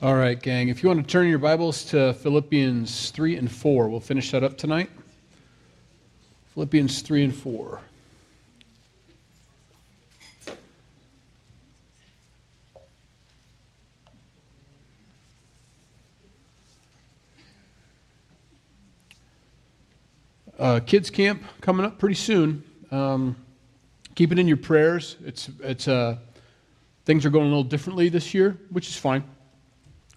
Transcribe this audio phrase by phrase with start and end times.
[0.00, 0.68] All right, gang.
[0.68, 4.44] If you want to turn your Bibles to Philippians 3 and 4, we'll finish that
[4.44, 4.88] up tonight.
[6.54, 7.80] Philippians 3 and 4.
[20.60, 22.62] Uh, kids camp coming up pretty soon.
[22.92, 23.34] Um,
[24.14, 25.16] keep it in your prayers.
[25.24, 26.18] It's it's uh,
[27.04, 29.24] things are going a little differently this year, which is fine.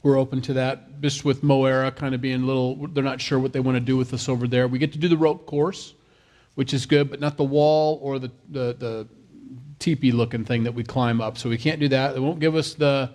[0.03, 1.01] We're open to that.
[1.01, 3.81] Just with Moera kind of being a little, they're not sure what they want to
[3.81, 4.67] do with us over there.
[4.67, 5.93] We get to do the rope course,
[6.55, 9.07] which is good, but not the wall or the the, the
[9.81, 11.37] teepee looking thing that we climb up.
[11.37, 12.13] So we can't do that.
[12.13, 13.11] They won't give us the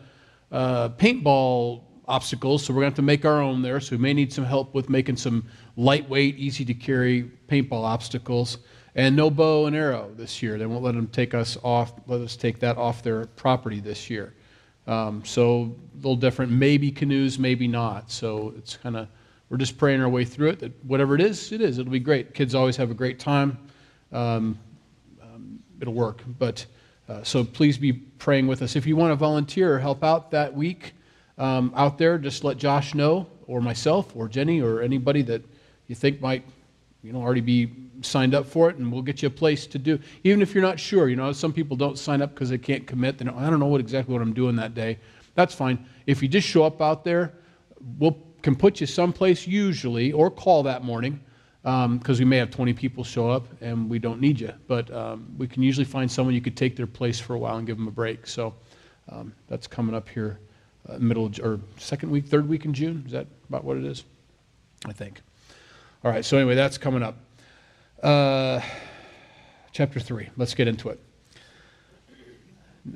[0.52, 3.80] uh, paintball obstacles, so we're going to have to make our own there.
[3.80, 8.58] So we may need some help with making some lightweight, easy to carry paintball obstacles.
[8.94, 10.56] And no bow and arrow this year.
[10.56, 14.08] They won't let them take us off, let us take that off their property this
[14.08, 14.34] year.
[14.86, 16.52] Um, so a little different.
[16.52, 18.10] Maybe canoes, maybe not.
[18.10, 19.08] So it's kind of,
[19.48, 20.60] we're just praying our way through it.
[20.60, 21.78] That whatever it is, it is.
[21.78, 22.34] It'll be great.
[22.34, 23.58] Kids always have a great time.
[24.12, 24.58] Um,
[25.22, 26.22] um, it'll work.
[26.38, 26.66] But
[27.08, 28.76] uh, so please be praying with us.
[28.76, 30.94] If you want to volunteer or help out that week
[31.38, 35.44] um, out there, just let Josh know, or myself, or Jenny, or anybody that
[35.86, 36.44] you think might,
[37.02, 37.70] you know, already be
[38.02, 39.98] signed up for it, and we'll get you a place to do.
[40.24, 42.86] Even if you're not sure, you know, some people don't sign up because they can't
[42.86, 43.18] commit.
[43.18, 44.98] They don't, I don't know what exactly what I'm doing that day.
[45.34, 45.86] That's fine.
[46.06, 47.34] If you just show up out there,
[47.98, 51.20] we'll can put you someplace usually, or call that morning,
[51.62, 54.52] because um, we may have 20 people show up and we don't need you.
[54.68, 57.56] But um, we can usually find someone you could take their place for a while
[57.56, 58.24] and give them a break.
[58.24, 58.54] So
[59.08, 60.38] um, that's coming up here,
[60.88, 63.02] uh, middle or second week, third week in June.
[63.04, 64.04] Is that about what it is?
[64.86, 65.22] I think.
[66.04, 66.24] All right.
[66.24, 67.16] So anyway, that's coming up.
[68.06, 68.62] Uh,
[69.72, 70.28] chapter 3.
[70.36, 71.00] Let's get into it.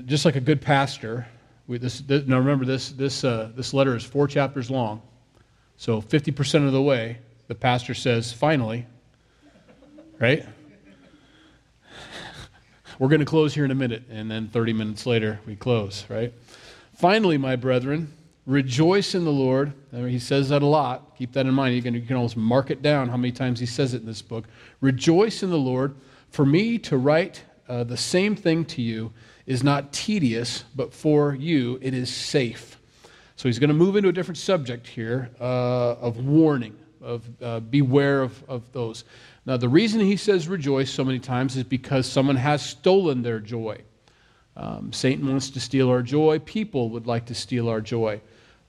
[0.07, 1.27] Just like a good pastor,
[1.67, 5.03] we, this, this, now remember this, this, uh, this letter is four chapters long.
[5.79, 8.87] So 50% of the way, the pastor says, finally,
[10.21, 10.47] right?
[13.01, 16.05] We're going to close here in a minute, and then 30 minutes later, we close,
[16.09, 16.33] right?
[16.95, 18.13] Finally, my brethren,
[18.47, 19.73] rejoice in the Lord.
[19.93, 21.17] He says that a lot.
[21.17, 21.75] Keep that in mind.
[21.75, 24.07] You can, you can almost mark it down how many times he says it in
[24.07, 24.47] this book.
[24.81, 25.95] Rejoice in the Lord.
[26.31, 29.13] For me to write uh, the same thing to you
[29.47, 32.79] is not tedious, but for you it is safe.
[33.37, 37.61] So he's going to move into a different subject here uh, of warning, of uh,
[37.61, 39.05] beware of, of those.
[39.47, 43.41] Now, the reason he says rejoice so many times is because someone has stolen their
[43.41, 43.81] joy.
[44.61, 46.39] Um, Satan wants to steal our joy.
[46.41, 48.21] People would like to steal our joy.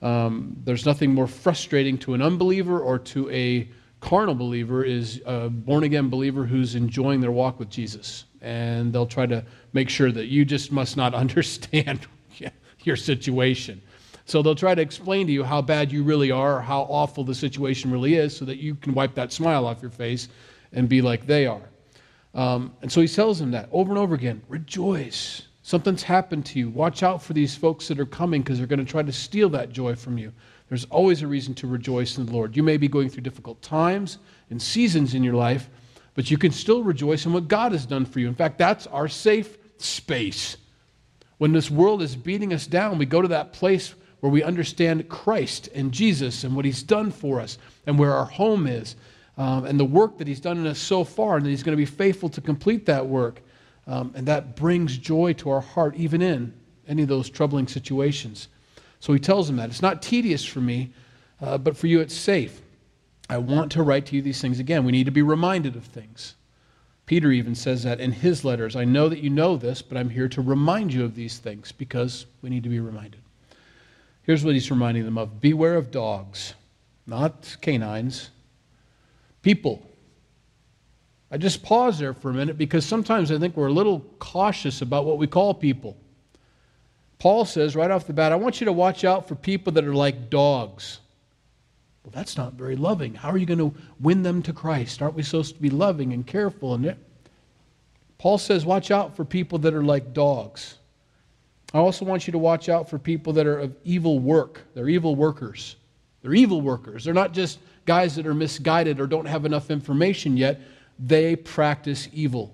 [0.01, 3.67] Um, there's nothing more frustrating to an unbeliever or to a
[3.99, 8.23] carnal believer is a born again believer who's enjoying their walk with Jesus.
[8.41, 9.43] And they'll try to
[9.73, 12.07] make sure that you just must not understand
[12.83, 13.81] your situation.
[14.25, 17.25] So they'll try to explain to you how bad you really are, or how awful
[17.25, 20.29] the situation really is, so that you can wipe that smile off your face
[20.71, 21.69] and be like they are.
[22.33, 25.47] Um, and so he tells them that over and over again rejoice.
[25.63, 26.69] Something's happened to you.
[26.69, 29.49] Watch out for these folks that are coming because they're going to try to steal
[29.49, 30.33] that joy from you.
[30.69, 32.55] There's always a reason to rejoice in the Lord.
[32.55, 34.17] You may be going through difficult times
[34.49, 35.69] and seasons in your life,
[36.15, 38.27] but you can still rejoice in what God has done for you.
[38.27, 40.57] In fact, that's our safe space.
[41.37, 45.09] When this world is beating us down, we go to that place where we understand
[45.09, 48.95] Christ and Jesus and what He's done for us and where our home is
[49.37, 51.75] um, and the work that He's done in us so far, and that He's going
[51.75, 53.41] to be faithful to complete that work.
[53.87, 56.53] Um, and that brings joy to our heart, even in
[56.87, 58.47] any of those troubling situations.
[58.99, 59.69] So he tells them that.
[59.69, 60.91] It's not tedious for me,
[61.41, 62.61] uh, but for you it's safe.
[63.29, 64.83] I want to write to you these things again.
[64.83, 66.35] We need to be reminded of things.
[67.05, 68.75] Peter even says that in his letters.
[68.75, 71.71] I know that you know this, but I'm here to remind you of these things
[71.71, 73.21] because we need to be reminded.
[74.23, 76.53] Here's what he's reminding them of Beware of dogs,
[77.07, 78.29] not canines,
[79.41, 79.90] people
[81.31, 84.81] I just pause there for a minute because sometimes I think we're a little cautious
[84.81, 85.95] about what we call people.
[87.19, 89.85] Paul says right off the bat, I want you to watch out for people that
[89.85, 90.99] are like dogs.
[92.03, 93.13] Well, that's not very loving.
[93.13, 95.01] How are you going to win them to Christ?
[95.01, 96.73] Aren't we supposed to be loving and careful?
[96.73, 96.95] And
[98.17, 100.79] Paul says, watch out for people that are like dogs.
[101.73, 104.61] I also want you to watch out for people that are of evil work.
[104.73, 105.77] They're evil workers.
[106.21, 107.05] They're evil workers.
[107.05, 110.59] They're not just guys that are misguided or don't have enough information yet
[111.01, 112.53] they practice evil.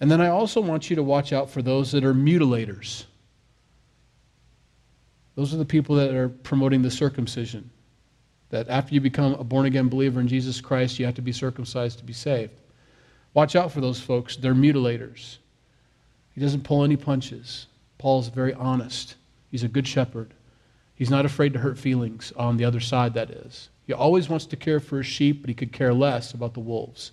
[0.00, 3.04] And then I also want you to watch out for those that are mutilators.
[5.34, 7.70] Those are the people that are promoting the circumcision.
[8.50, 11.32] That after you become a born again believer in Jesus Christ, you have to be
[11.32, 12.52] circumcised to be saved.
[13.34, 14.36] Watch out for those folks.
[14.36, 15.38] They're mutilators.
[16.34, 17.66] He doesn't pull any punches.
[17.98, 19.16] Paul's very honest.
[19.50, 20.32] He's a good shepherd.
[20.94, 23.68] He's not afraid to hurt feelings on the other side, that is.
[23.88, 26.60] He always wants to care for his sheep, but he could care less about the
[26.60, 27.12] wolves.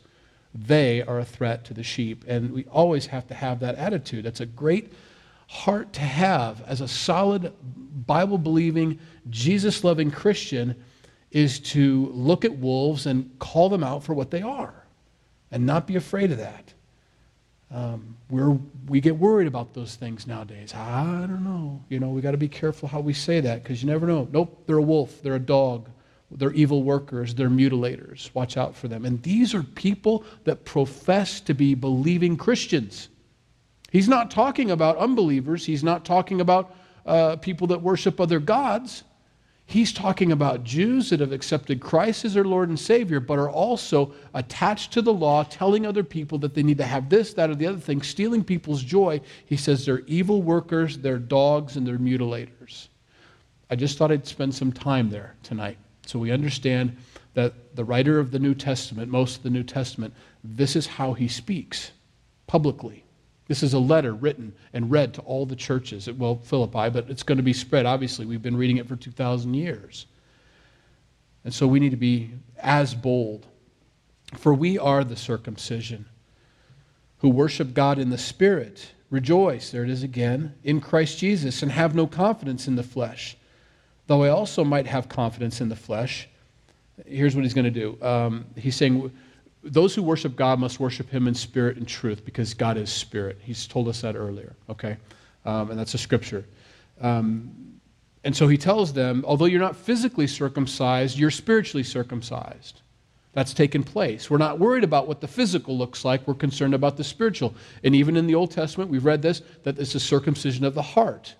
[0.54, 4.26] They are a threat to the sheep, and we always have to have that attitude.
[4.26, 4.92] That's a great
[5.48, 7.54] heart to have as a solid
[8.06, 9.00] Bible believing,
[9.30, 10.76] Jesus loving Christian
[11.32, 14.84] is to look at wolves and call them out for what they are
[15.52, 16.74] and not be afraid of that.
[17.72, 20.74] Um, we're, we get worried about those things nowadays.
[20.74, 21.82] I don't know.
[21.88, 24.28] You know, we got to be careful how we say that because you never know.
[24.30, 25.90] Nope, they're a wolf, they're a dog,
[26.32, 28.34] they're evil workers, they're mutilators.
[28.34, 29.06] Watch out for them.
[29.06, 33.10] And these are people that profess to be believing Christians.
[33.92, 36.76] He's not talking about unbelievers, he's not talking about
[37.06, 39.04] uh, people that worship other gods.
[39.68, 43.50] He's talking about Jews that have accepted Christ as their Lord and Savior, but are
[43.50, 47.50] also attached to the law, telling other people that they need to have this, that,
[47.50, 49.22] or the other thing, stealing people's joy.
[49.48, 52.90] He says they're evil workers, they're dogs, and they're mutilators.
[53.72, 56.98] I just thought I'd spend some time there tonight so we understand
[57.34, 60.14] that the writer of the New Testament, most of the New Testament,
[60.44, 61.92] this is how he speaks
[62.48, 63.04] publicly.
[63.48, 67.10] This is a letter written and read to all the churches at, well, Philippi, but
[67.10, 67.86] it's going to be spread.
[67.86, 70.08] Obviously, we've been reading it for 2,000 years.
[71.44, 73.46] And so we need to be as bold.
[74.36, 76.08] For we are the circumcision
[77.20, 78.92] who worship God in the Spirit.
[79.12, 83.38] Rejoice, there it is again, in Christ Jesus, and have no confidence in the flesh.
[84.08, 86.28] Though I also might have confidence in the flesh.
[87.06, 87.98] Here's what he's going to do.
[88.02, 89.12] Um, he's saying,
[89.64, 93.40] those who worship God must worship him in spirit and truth because God is spirit.
[93.42, 94.98] He's told us that earlier, okay?
[95.44, 96.46] Um, and that's a scripture.
[97.02, 97.80] Um,
[98.24, 102.82] and so he tells them, although you're not physically circumcised, you're spiritually circumcised.
[103.34, 104.30] That's taken place.
[104.30, 107.54] We're not worried about what the physical looks like, we're concerned about the spiritual.
[107.84, 110.82] And even in the Old Testament, we've read this that it's a circumcision of the
[110.82, 111.36] heart.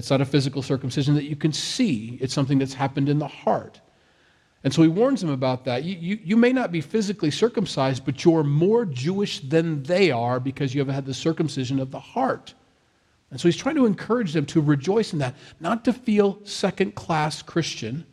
[0.00, 3.28] It's not a physical circumcision that you can see, it's something that's happened in the
[3.28, 3.82] heart.
[4.64, 5.84] And so he warns them about that.
[5.84, 10.40] You, you, you, may not be physically circumcised, but you're more Jewish than they are
[10.40, 12.54] because you have had the circumcision of the heart.
[13.30, 16.94] And so he's trying to encourage them to rejoice in that, not to feel second
[16.94, 18.06] class Christian,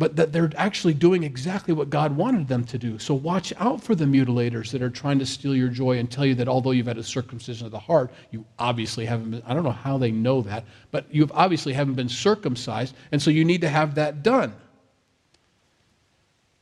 [0.00, 2.98] but that they're actually doing exactly what God wanted them to do.
[2.98, 6.24] So watch out for the mutilators that are trying to steal your joy and tell
[6.24, 9.52] you that although you've had a circumcision of the heart, you obviously haven't been, I
[9.52, 13.44] don't know how they know that, but you obviously haven't been circumcised, and so you
[13.44, 14.54] need to have that done.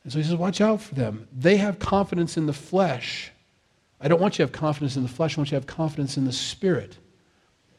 [0.03, 1.25] And so he says, Watch out for them.
[1.31, 3.31] They have confidence in the flesh.
[4.01, 5.67] I don't want you to have confidence in the flesh, I want you to have
[5.67, 6.97] confidence in the spirit.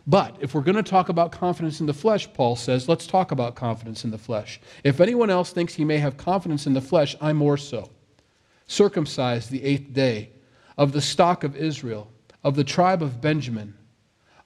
[0.07, 3.33] But if we're going to talk about confidence in the flesh, Paul says, let's talk
[3.33, 4.61] about confidence in the flesh.
[4.83, 7.91] If anyone else thinks he may have confidence in the flesh, I more so.
[8.67, 10.31] Circumcised the eighth day,
[10.79, 12.11] of the stock of Israel,
[12.43, 13.75] of the tribe of Benjamin,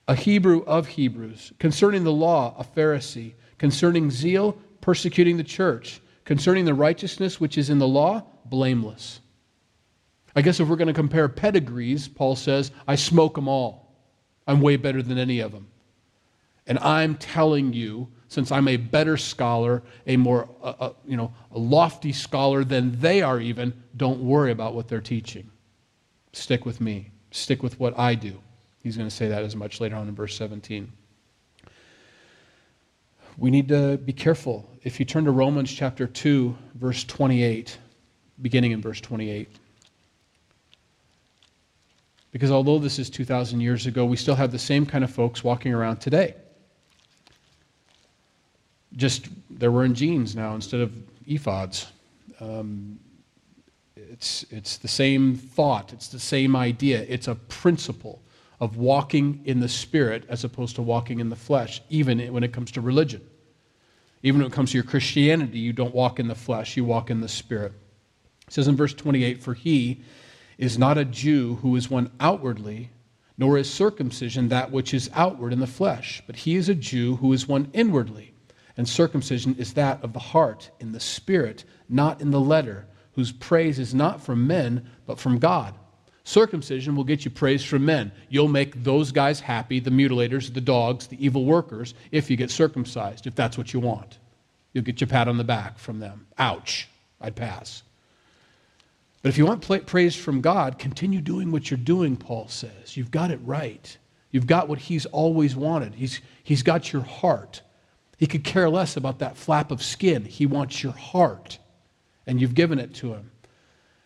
[0.08, 6.64] a Hebrew of Hebrews, concerning the law, a Pharisee, concerning zeal, persecuting the church Concerning
[6.64, 9.20] the righteousness which is in the law, blameless.
[10.34, 13.83] I guess if we're going to compare pedigrees, Paul says, I smoke them all.
[14.46, 15.68] I'm way better than any of them.
[16.66, 20.48] And I'm telling you, since I'm a better scholar, a more,
[21.06, 25.50] you know, a lofty scholar than they are even, don't worry about what they're teaching.
[26.32, 27.10] Stick with me.
[27.30, 28.40] Stick with what I do.
[28.82, 30.90] He's going to say that as much later on in verse 17
[33.36, 34.68] we need to be careful.
[34.82, 37.78] If you turn to Romans chapter 2, verse 28,
[38.42, 39.48] beginning in verse 28.
[42.34, 45.44] Because although this is 2,000 years ago, we still have the same kind of folks
[45.44, 46.34] walking around today.
[48.96, 50.90] Just they're wearing jeans now instead of
[51.28, 51.86] ephods.
[52.40, 52.98] Um,
[53.94, 58.20] it's, it's the same thought, it's the same idea, it's a principle
[58.58, 62.52] of walking in the spirit as opposed to walking in the flesh, even when it
[62.52, 63.22] comes to religion.
[64.24, 67.10] Even when it comes to your Christianity, you don't walk in the flesh, you walk
[67.10, 67.70] in the spirit.
[68.48, 70.02] It says in verse 28 For he
[70.58, 72.90] is not a Jew who is one outwardly,
[73.36, 77.16] nor is circumcision that which is outward in the flesh, but he is a Jew
[77.16, 78.32] who is one inwardly.
[78.76, 83.32] And circumcision is that of the heart, in the spirit, not in the letter, whose
[83.32, 85.74] praise is not from men, but from God.
[86.24, 88.10] Circumcision will get you praise from men.
[88.30, 92.50] You'll make those guys happy, the mutilators, the dogs, the evil workers, if you get
[92.50, 94.18] circumcised, if that's what you want.
[94.72, 96.26] You'll get your pat on the back from them.
[96.38, 96.88] Ouch,
[97.20, 97.82] I'd pass.
[99.24, 102.94] But if you want praise from God, continue doing what you're doing, Paul says.
[102.94, 103.96] You've got it right.
[104.30, 105.94] You've got what he's always wanted.
[105.94, 107.62] He's, he's got your heart.
[108.18, 110.26] He could care less about that flap of skin.
[110.26, 111.58] He wants your heart,
[112.26, 113.30] and you've given it to him.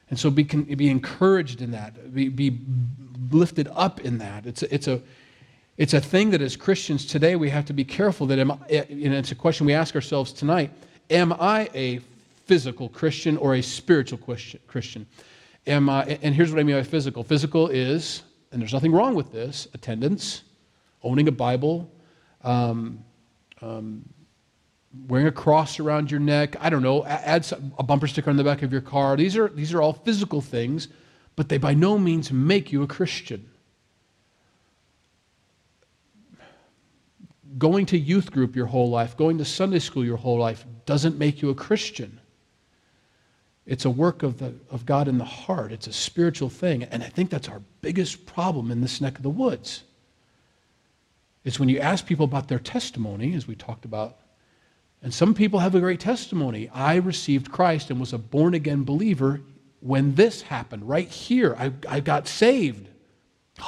[0.09, 2.57] And so be, be encouraged in that, be, be
[3.33, 4.47] lifted up in that.
[4.47, 5.03] It's a, it's, a,
[5.79, 9.15] It's a thing that as Christians today we have to be careful that, am and
[9.15, 10.71] it's a question we ask ourselves tonight
[11.11, 12.01] Am I a
[12.49, 14.19] physical Christian or a spiritual
[14.67, 15.07] Christian?
[15.67, 19.15] Am I, and here's what I mean by physical physical is, and there's nothing wrong
[19.15, 20.43] with this, attendance,
[21.03, 21.93] owning a Bible,
[22.43, 23.05] um,
[23.61, 24.09] um,
[25.07, 28.37] wearing a cross around your neck, I don't know, add some, a bumper sticker on
[28.37, 29.17] the back of your car.
[29.17, 30.89] These are, these are all physical things,
[31.37, 33.51] but they by no means make you a Christian.
[37.59, 41.19] Going to youth group your whole life, going to Sunday school your whole life doesn't
[41.19, 42.21] make you a Christian.
[43.69, 45.71] It's a work of, the, of God in the heart.
[45.71, 46.83] It's a spiritual thing.
[46.83, 49.85] And I think that's our biggest problem in this neck of the woods.
[51.45, 54.19] It's when you ask people about their testimony, as we talked about
[55.03, 56.69] and some people have a great testimony.
[56.71, 59.41] I received Christ and was a born again believer
[59.81, 61.55] when this happened, right here.
[61.59, 62.89] I, I got saved.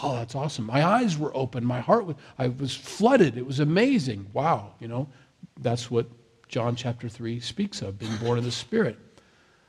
[0.02, 0.66] Oh, that's awesome.
[0.66, 1.64] My eyes were open.
[1.64, 3.36] My heart was, I was flooded.
[3.36, 4.26] It was amazing.
[4.32, 4.74] Wow.
[4.80, 5.08] You know,
[5.60, 6.06] that's what
[6.48, 8.98] John chapter 3 speaks of, being born of the Spirit.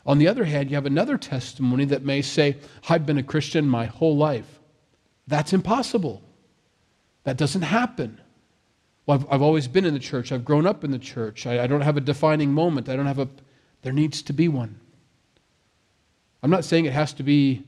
[0.06, 2.58] On the other hand, you have another testimony that may say,
[2.90, 4.60] I've been a Christian my whole life.
[5.28, 6.22] That's impossible.
[7.24, 8.20] That doesn't happen.
[9.06, 10.32] Well, I've, I've always been in the church.
[10.32, 11.46] I've grown up in the church.
[11.46, 12.90] I, I don't have a defining moment.
[12.90, 13.28] I don't have a.
[13.84, 14.80] There needs to be one.
[16.44, 17.64] I'm not saying it has to be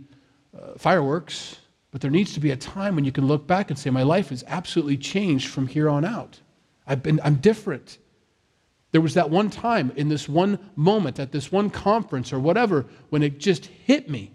[0.59, 1.57] uh, fireworks,
[1.91, 4.03] but there needs to be a time when you can look back and say, My
[4.03, 6.39] life has absolutely changed from here on out.
[6.87, 7.99] I've been, I'm different.
[8.93, 12.85] There was that one time in this one moment at this one conference or whatever
[13.09, 14.31] when it just hit me.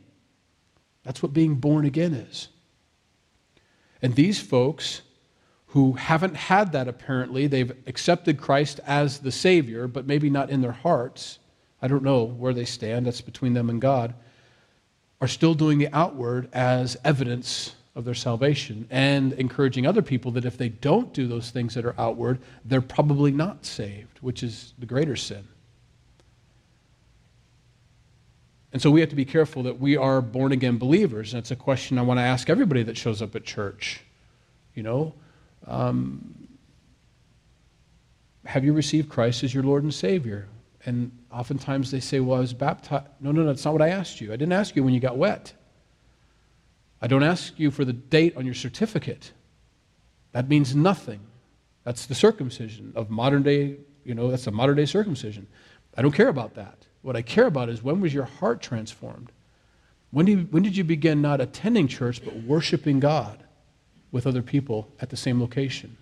[1.05, 2.49] That's what being born again is.
[4.03, 5.01] And these folks
[5.69, 7.47] who haven't had that apparently.
[7.47, 11.39] They've accepted Christ as the Savior, but maybe not in their hearts.
[11.83, 14.15] I don't know where they stand, that's between them and God.
[15.21, 20.45] Are still doing the outward as evidence of their salvation and encouraging other people that
[20.45, 24.73] if they don't do those things that are outward, they're probably not saved, which is
[24.79, 25.47] the greater sin.
[28.73, 31.35] And so we have to be careful that we are born again believers.
[31.35, 34.01] And it's a question I want to ask everybody that shows up at church.
[34.77, 35.15] You know,
[35.67, 36.47] um,
[38.45, 40.47] have you received Christ as your Lord and Savior?
[40.87, 43.07] And oftentimes they say, Well, I was baptized.
[43.19, 44.29] No, no, no, that's not what I asked you.
[44.29, 45.53] I didn't ask you when you got wet.
[47.01, 49.33] I don't ask you for the date on your certificate.
[50.33, 51.21] That means nothing.
[51.85, 55.47] That's the circumcision of modern day, you know, that's a modern day circumcision.
[55.97, 56.87] I don't care about that.
[57.03, 59.33] What I care about is when was your heart transformed?
[60.11, 63.45] When did, you, when did you begin not attending church but worshiping God?
[64.11, 65.97] with other people at the same location?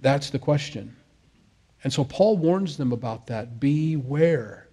[0.00, 0.96] That's the question.
[1.82, 3.58] And so Paul warns them about that.
[3.58, 4.68] Beware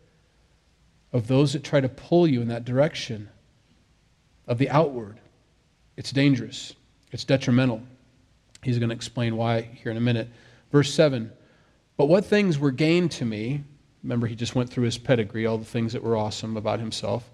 [1.12, 3.30] of those that try to pull you in that direction
[4.48, 5.20] of the outward.
[5.96, 6.74] It's dangerous,
[7.12, 7.82] it's detrimental.
[8.64, 10.30] He's going to explain why here in a minute.
[10.72, 11.32] Verse 7
[11.96, 13.64] But what things were gained to me?
[14.04, 17.30] Remember, he just went through his pedigree, all the things that were awesome about himself.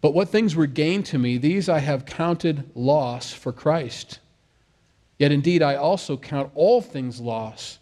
[0.00, 4.20] But what things were gained to me, these I have counted loss for Christ.
[5.18, 7.78] Yet indeed I also count all things loss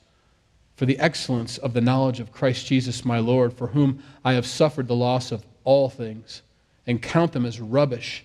[0.76, 4.47] for the excellence of the knowledge of Christ Jesus my Lord, for whom I have
[4.47, 6.42] suffered the loss of all things,
[6.87, 8.25] and count them as rubbish,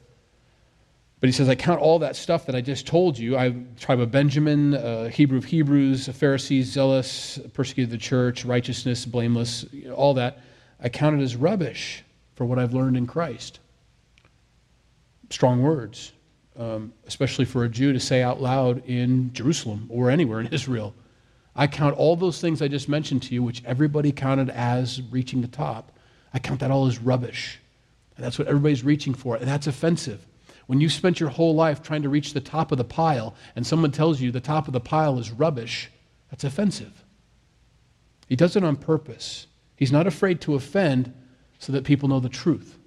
[1.21, 3.37] But he says, I count all that stuff that I just told you.
[3.37, 9.65] I, tribe of Benjamin, uh, Hebrew of Hebrews, Pharisees, zealous, persecuted the church, righteousness, blameless,
[9.71, 10.39] you know, all that.
[10.81, 12.03] I count it as rubbish
[12.35, 13.59] for what I've learned in Christ.
[15.29, 16.11] Strong words
[16.57, 20.93] um, especially for a Jew to say out loud in Jerusalem or anywhere in Israel.
[21.55, 25.41] I count all those things I just mentioned to you, which everybody counted as reaching
[25.41, 25.91] the top.
[26.33, 27.59] I count that all as rubbish.
[28.15, 29.35] And that's what everybody's reaching for.
[29.35, 30.25] And that's offensive.
[30.71, 33.67] When you've spent your whole life trying to reach the top of the pile and
[33.67, 35.91] someone tells you the top of the pile is rubbish,
[36.29, 37.03] that's offensive.
[38.29, 39.47] He does it on purpose.
[39.75, 41.13] He's not afraid to offend
[41.59, 42.79] so that people know the truth.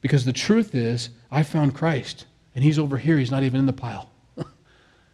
[0.00, 2.24] Because the truth is, I found Christ.
[2.54, 4.08] And he's over here, he's not even in the pile.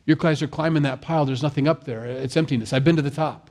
[0.07, 2.05] Your guys are climbing that pile, there's nothing up there.
[2.05, 2.73] It's emptiness.
[2.73, 3.51] I've been to the top.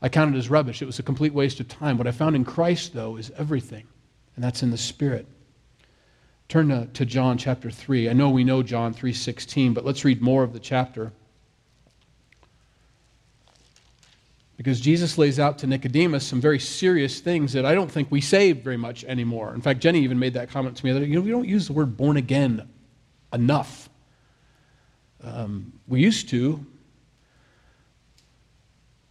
[0.00, 0.82] I counted as rubbish.
[0.82, 1.98] It was a complete waste of time.
[1.98, 3.88] What I found in Christ, though, is everything,
[4.36, 5.26] and that's in the Spirit.
[6.54, 8.08] Turn to, to John chapter 3.
[8.08, 11.10] I know we know John 3.16, but let's read more of the chapter.
[14.56, 18.20] Because Jesus lays out to Nicodemus some very serious things that I don't think we
[18.20, 19.52] say very much anymore.
[19.52, 21.66] In fact, Jenny even made that comment to me that you know, we don't use
[21.66, 22.68] the word born again
[23.32, 23.88] enough.
[25.24, 26.64] Um, we used to.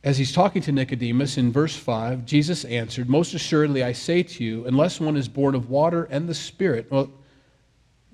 [0.01, 4.45] As he's talking to Nicodemus in verse 5, Jesus answered, Most assuredly I say to
[4.45, 6.89] you, unless one is born of water and the Spirit.
[6.89, 7.09] Well,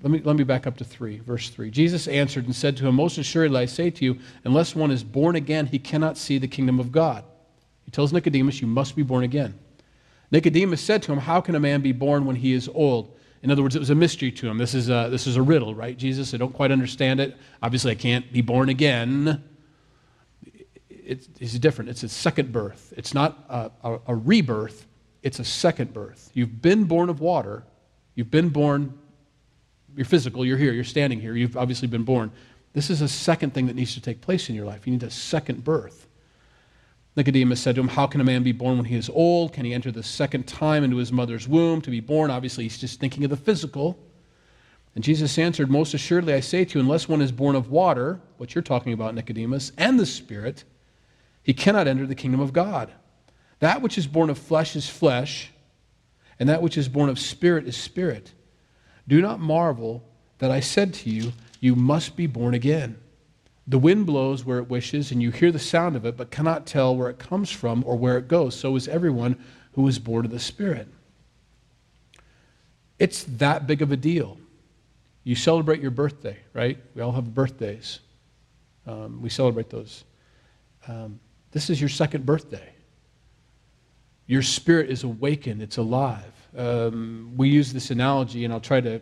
[0.02, 1.70] let me, let me back up to 3, verse 3.
[1.70, 5.04] Jesus answered and said to him, Most assuredly I say to you, unless one is
[5.04, 7.24] born again, he cannot see the kingdom of God.
[7.84, 9.58] He tells Nicodemus, You must be born again.
[10.30, 13.16] Nicodemus said to him, How can a man be born when he is old?
[13.42, 14.58] In other words, it was a mystery to him.
[14.58, 16.32] This is a, this is a riddle, right, Jesus?
[16.32, 17.36] I don't quite understand it.
[17.62, 19.42] Obviously, I can't be born again.
[20.88, 21.90] It's, it's different.
[21.90, 22.92] It's a second birth.
[22.96, 24.86] It's not a, a, a rebirth,
[25.22, 26.30] it's a second birth.
[26.32, 27.64] You've been born of water,
[28.14, 28.98] you've been born
[29.96, 32.30] you're physical, you're here, you're standing here, you've obviously been born.
[32.72, 34.86] This is a second thing that needs to take place in your life.
[34.86, 36.06] You need a second birth.
[37.16, 39.52] Nicodemus said to him, How can a man be born when he is old?
[39.52, 42.30] Can he enter the second time into his mother's womb to be born?
[42.30, 43.98] Obviously, he's just thinking of the physical.
[44.94, 48.20] And Jesus answered, Most assuredly, I say to you, unless one is born of water,
[48.36, 50.64] what you're talking about, Nicodemus, and the Spirit,
[51.42, 52.92] he cannot enter the kingdom of God.
[53.58, 55.50] That which is born of flesh is flesh,
[56.38, 58.32] and that which is born of spirit is spirit.
[59.08, 60.04] Do not marvel
[60.38, 62.98] that I said to you, You must be born again.
[63.66, 66.66] The wind blows where it wishes, and you hear the sound of it, but cannot
[66.66, 68.56] tell where it comes from or where it goes.
[68.56, 69.36] So is everyone
[69.72, 70.88] who is born of the Spirit.
[72.98, 74.38] It's that big of a deal.
[75.24, 76.78] You celebrate your birthday, right?
[76.94, 78.00] We all have birthdays.
[78.86, 80.04] Um, we celebrate those.
[80.88, 81.20] Um,
[81.52, 82.70] this is your second birthday.
[84.26, 86.39] Your spirit is awakened, it's alive.
[86.56, 89.00] Um, we use this analogy, and I'll try to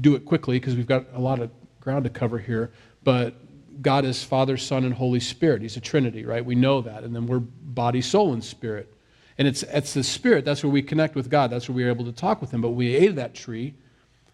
[0.00, 1.50] do it quickly because we've got a lot of
[1.80, 2.72] ground to cover here.
[3.04, 3.34] But
[3.82, 5.62] God is Father, Son, and Holy Spirit.
[5.62, 6.44] He's a Trinity, right?
[6.44, 7.04] We know that.
[7.04, 8.92] And then we're body, soul, and spirit.
[9.38, 11.50] And it's, it's the spirit, that's where we connect with God.
[11.50, 12.60] That's where we are able to talk with Him.
[12.60, 13.74] But we ate that tree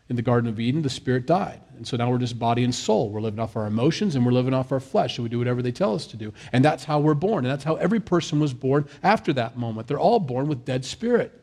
[0.09, 1.61] in the Garden of Eden, the spirit died.
[1.77, 3.11] And so now we're just body and soul.
[3.11, 5.17] We're living off our emotions and we're living off our flesh.
[5.17, 6.33] So we do whatever they tell us to do.
[6.53, 7.45] And that's how we're born.
[7.45, 9.87] And that's how every person was born after that moment.
[9.87, 11.39] They're all born with dead spirit.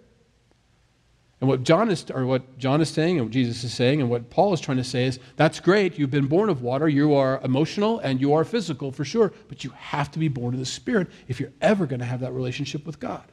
[1.41, 4.09] And what John is, or what John is saying, and what Jesus is saying, and
[4.09, 5.99] what Paul is trying to say is, that's great.
[5.99, 6.87] You've been born of water.
[6.87, 9.33] You are emotional and you are physical for sure.
[9.49, 12.21] But you have to be born of the Spirit if you're ever going to have
[12.21, 13.23] that relationship with God.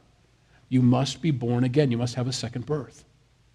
[0.67, 1.91] You must be born again.
[1.91, 3.05] You must have a second birth,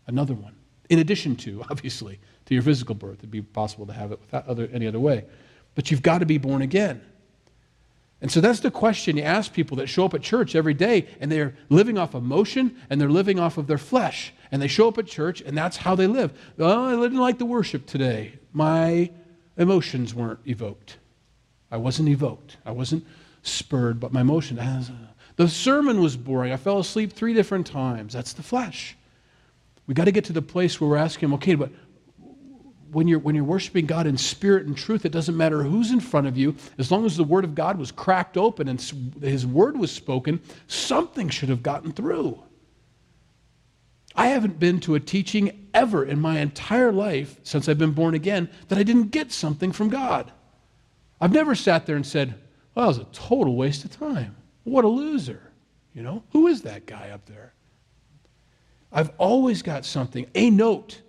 [0.07, 0.55] another one,
[0.89, 3.19] in addition to obviously to your physical birth.
[3.19, 5.25] It'd be possible to have it without other, any other way,
[5.75, 7.03] but you've got to be born again.
[8.21, 11.07] And so that's the question you ask people that show up at church every day
[11.21, 14.33] and they're living off emotion and they're living off of their flesh.
[14.51, 16.33] And they show up at church and that's how they live.
[16.59, 18.33] Oh, I didn't like the worship today.
[18.53, 19.11] My
[19.57, 20.97] emotions weren't evoked.
[21.71, 22.57] I wasn't evoked.
[22.65, 23.07] I wasn't
[23.43, 24.59] spurred, but my emotion.
[24.59, 24.83] Uh,
[25.37, 26.53] the sermon was boring.
[26.53, 28.13] I fell asleep three different times.
[28.13, 28.97] That's the flesh.
[29.87, 31.71] We got to get to the place where we're asking, okay, but
[32.91, 36.01] when you're, when you're worshiping God in spirit and truth, it doesn't matter who's in
[36.01, 36.55] front of you.
[36.79, 38.81] As long as the Word of God was cracked open and
[39.21, 42.43] His Word was spoken, something should have gotten through.
[44.15, 48.15] I haven't been to a teaching ever in my entire life since I've been born
[48.15, 50.33] again that I didn't get something from God.
[51.21, 52.35] I've never sat there and said,
[52.75, 54.37] well, that was a total waste of time.
[54.65, 55.53] What a loser.
[55.95, 57.53] You know, who is that guy up there?
[58.93, 61.03] I've always got something, a note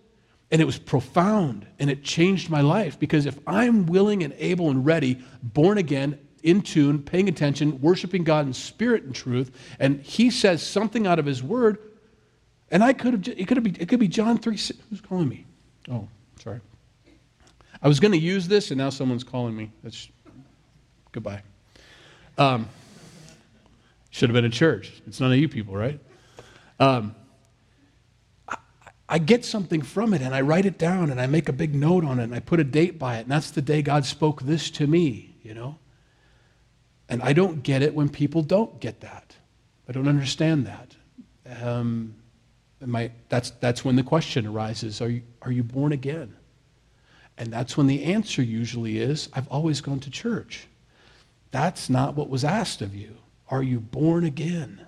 [0.51, 4.69] and it was profound and it changed my life because if I'm willing and able
[4.69, 10.01] and ready, born again, in tune, paying attention, worshiping God in spirit and truth, and
[10.01, 11.77] He says something out of His Word,
[12.71, 14.53] and I could have, it could be, it could be John 3,
[14.89, 15.45] who's calling me?
[15.89, 16.07] Oh,
[16.41, 16.61] sorry.
[17.81, 19.71] I was going to use this, and now someone's calling me.
[19.83, 20.09] That's
[21.11, 21.41] goodbye.
[22.37, 22.67] Um,
[24.11, 25.01] should have been in church.
[25.07, 25.99] It's none of you people, right?
[26.79, 27.15] Um,
[29.11, 31.73] I get something from it and I write it down and I make a big
[31.73, 33.21] note on it and I put a date by it.
[33.21, 35.79] And that's the day God spoke this to me, you know?
[37.09, 39.35] And I don't get it when people don't get that.
[39.87, 40.95] I don't understand that.
[41.63, 42.13] Um,
[42.85, 46.35] my, that's, that's when the question arises are you, are you born again?
[47.39, 50.67] And that's when the answer usually is I've always gone to church.
[51.49, 53.15] That's not what was asked of you.
[53.49, 54.85] Are you born again?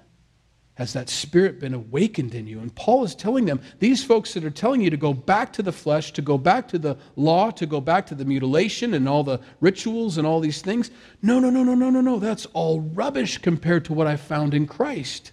[0.81, 2.59] Has that spirit been awakened in you?
[2.59, 5.61] And Paul is telling them, these folks that are telling you to go back to
[5.61, 9.07] the flesh, to go back to the law, to go back to the mutilation and
[9.07, 10.89] all the rituals and all these things.
[11.21, 12.17] No, no, no, no, no, no, no.
[12.17, 15.31] That's all rubbish compared to what I found in Christ.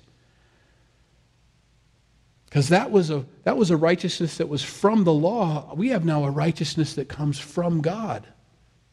[2.44, 5.72] Because that was a that was a righteousness that was from the law.
[5.74, 8.26] We have now a righteousness that comes from God.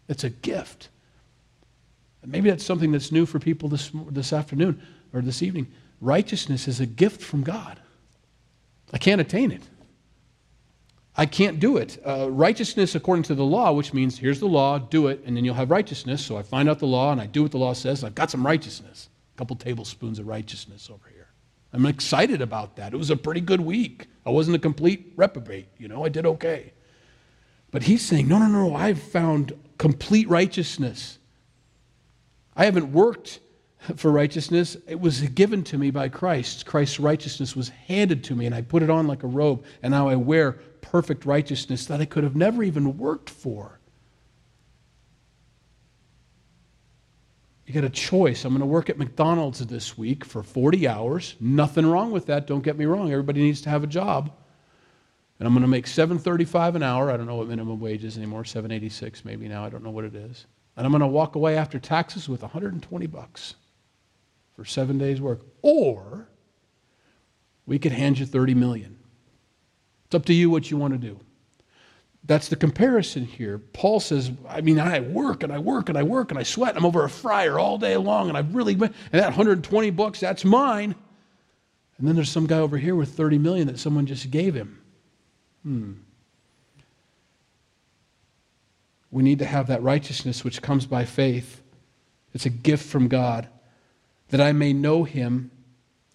[0.08, 0.88] It's a gift.
[2.26, 5.68] Maybe that's something that's new for people this, this afternoon or this evening.
[6.02, 7.80] Righteousness is a gift from God.
[8.94, 9.64] I can't attain it.
[11.18, 11.98] I can't do it.
[12.06, 15.46] Uh, righteousness according to the law, which means here's the law, do it, and then
[15.46, 16.26] you'll have righteousness.
[16.26, 18.04] So I find out the law and I do what the law says.
[18.04, 21.30] I've got some righteousness, a couple tablespoons of righteousness over here.
[21.72, 22.94] I'm excited about that.
[22.94, 24.08] It was a pretty good week.
[24.26, 26.74] I wasn't a complete reprobate, you know, I did okay.
[27.72, 31.20] But he's saying, no, no, no, I've found complete righteousness.
[32.56, 33.40] I haven't worked
[33.96, 34.78] for righteousness.
[34.88, 36.66] It was given to me by Christ.
[36.66, 39.92] Christ's righteousness was handed to me, and I put it on like a robe, and
[39.92, 43.80] now I wear perfect righteousness that I could have never even worked for.
[47.66, 48.46] You get a choice.
[48.46, 51.36] I'm going to work at McDonald's this week for 40 hours.
[51.40, 52.46] Nothing wrong with that.
[52.46, 53.12] Don't get me wrong.
[53.12, 54.32] Everybody needs to have a job.
[55.40, 57.10] And I'm going to make 7.35 an hour.
[57.10, 58.44] I don't know what minimum wage is anymore.
[58.44, 59.66] 7.86 maybe now.
[59.66, 60.46] I don't know what it is.
[60.78, 63.56] And I'm going to walk away after taxes with 120 bucks
[64.56, 65.42] for 7 days work.
[65.62, 66.28] Or
[67.66, 68.98] we could hand you 30 million.
[70.06, 71.20] It's up to you what you want to do.
[72.24, 73.60] That's the comparison here.
[73.60, 76.76] Paul says, I mean, I work and I work and I work and I sweat.
[76.76, 80.20] I'm over a fryer all day long and I've really, been, and that 120 bucks,
[80.20, 80.96] that's mine.
[81.98, 84.82] And then there's some guy over here with 30 million that someone just gave him.
[85.64, 85.94] Hmm.
[89.12, 91.62] We need to have that righteousness which comes by faith.
[92.34, 93.48] It's a gift from God
[94.30, 95.52] that I may know him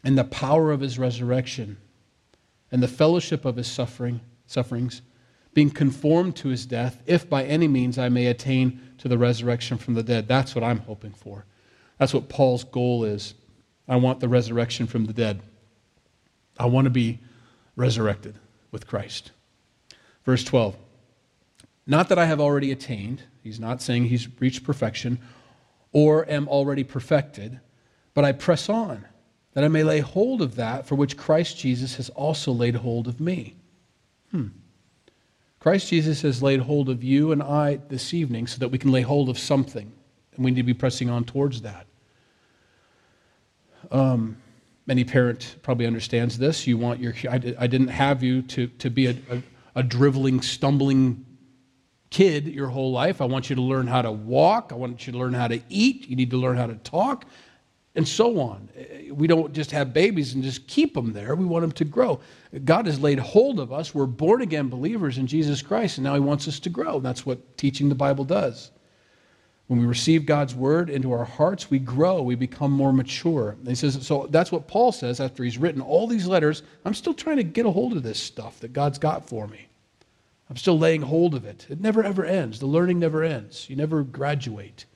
[0.03, 1.79] and the power of his resurrection
[2.73, 5.03] and the fellowship of his suffering, sufferings
[5.53, 9.79] being conformed to his death, if by any means I may attain to the resurrection
[9.79, 10.29] from the dead.
[10.29, 11.44] That's what I'm hoping for.
[11.99, 13.35] That's what Paul's goal is.
[13.88, 15.40] I want the resurrection from the dead.
[16.59, 17.18] I want to be
[17.75, 18.37] resurrected
[18.70, 19.33] with Christ.
[20.25, 20.77] Verse 12.
[21.87, 25.18] Not that I have already attained, he's not saying he's reached perfection,
[25.92, 27.59] or am already perfected,
[28.14, 29.05] but I press on,
[29.55, 33.09] that I may lay hold of that for which Christ Jesus has also laid hold
[33.09, 33.57] of me.
[34.31, 34.49] Hmm.
[35.59, 38.92] Christ Jesus has laid hold of you and I this evening so that we can
[38.92, 39.92] lay hold of something,
[40.35, 41.87] and we need to be pressing on towards that.
[43.90, 44.37] Um,
[44.88, 46.66] any parent probably understands this.
[46.66, 49.42] You want your, I, I didn't have you to, to be a, a,
[49.77, 51.25] a driveling, stumbling
[52.11, 53.20] kid your whole life.
[53.20, 54.73] I want you to learn how to walk.
[54.73, 56.09] I want you to learn how to eat.
[56.09, 57.25] You need to learn how to talk
[57.94, 58.68] and so on.
[58.76, 61.35] Eh, we don't just have babies and just keep them there.
[61.35, 62.20] We want them to grow.
[62.64, 63.94] God has laid hold of us.
[63.94, 66.96] We're born again believers in Jesus Christ, and now He wants us to grow.
[66.96, 68.70] And That's what teaching the Bible does.
[69.70, 73.50] When we receive God's word into our hearts, we grow, we become more mature.
[73.50, 76.64] And he says, so that's what Paul says after he's written all these letters.
[76.85, 79.68] I'm still trying to get a hold of this stuff that God's got for me.
[80.48, 81.68] I'm still laying hold of it.
[81.70, 82.59] It never ever ends.
[82.59, 83.70] The learning never ends.
[83.70, 84.87] You never graduate.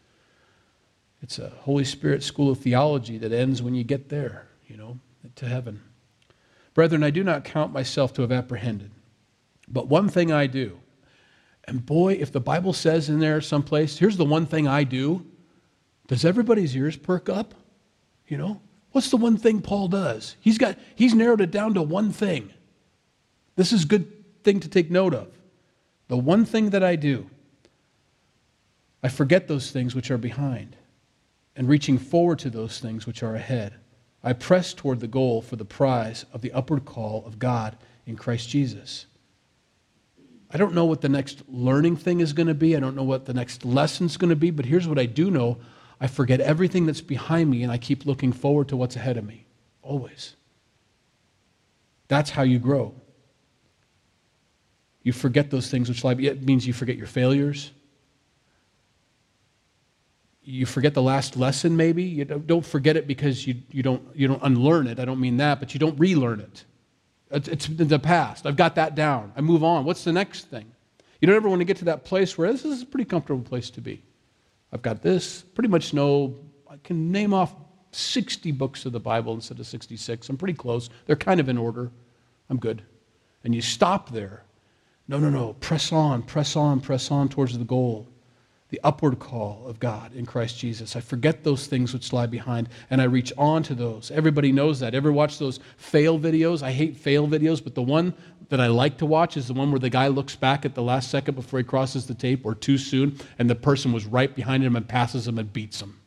[1.24, 4.98] It's a Holy Spirit school of theology that ends when you get there, you know,
[5.36, 5.80] to heaven.
[6.74, 8.90] Brethren, I do not count myself to have apprehended.
[9.66, 10.80] But one thing I do,
[11.66, 15.24] and boy, if the Bible says in there someplace, here's the one thing I do,
[16.08, 17.54] does everybody's ears perk up?
[18.28, 18.60] You know?
[18.92, 20.36] What's the one thing Paul does?
[20.42, 22.52] He's got he's narrowed it down to one thing.
[23.56, 25.28] This is a good thing to take note of.
[26.08, 27.30] The one thing that I do,
[29.02, 30.76] I forget those things which are behind
[31.56, 33.74] and reaching forward to those things which are ahead.
[34.22, 38.16] I press toward the goal for the prize of the upward call of God in
[38.16, 39.06] Christ Jesus.
[40.50, 42.76] I don't know what the next learning thing is going to be.
[42.76, 45.06] I don't know what the next lesson is going to be, but here's what I
[45.06, 45.58] do know
[46.00, 49.24] I forget everything that's behind me and I keep looking forward to what's ahead of
[49.24, 49.46] me.
[49.82, 50.36] Always.
[52.08, 52.94] That's how you grow.
[55.02, 56.12] You forget those things which lie.
[56.12, 57.72] It means you forget your failures
[60.44, 62.02] you forget the last lesson maybe?
[62.02, 64.98] You don't forget it because you, you, don't, you don't unlearn it.
[64.98, 66.64] I don't mean that but you don't relearn it.
[67.30, 68.46] It's, it's the past.
[68.46, 69.32] I've got that down.
[69.36, 69.84] I move on.
[69.84, 70.70] What's the next thing?
[71.20, 73.42] You don't ever want to get to that place where this is a pretty comfortable
[73.42, 74.02] place to be.
[74.72, 75.42] I've got this.
[75.42, 76.36] Pretty much know
[76.70, 77.54] i can name off
[77.92, 80.90] 60 books of the bible instead of 66 i'm pretty close.
[81.06, 81.90] They're kind of in order.
[82.50, 82.82] I'm good.
[83.44, 84.44] And you stop there.
[85.08, 85.54] No no no.
[85.54, 88.08] Press on press on press on towards the goal
[88.74, 90.96] the upward call of God in Christ Jesus.
[90.96, 94.10] I forget those things which lie behind and I reach on to those.
[94.10, 94.96] Everybody knows that.
[94.96, 96.60] Ever watch those fail videos?
[96.60, 98.14] I hate fail videos, but the one
[98.48, 100.82] that I like to watch is the one where the guy looks back at the
[100.82, 104.34] last second before he crosses the tape or too soon and the person was right
[104.34, 106.00] behind him and passes him and beats him.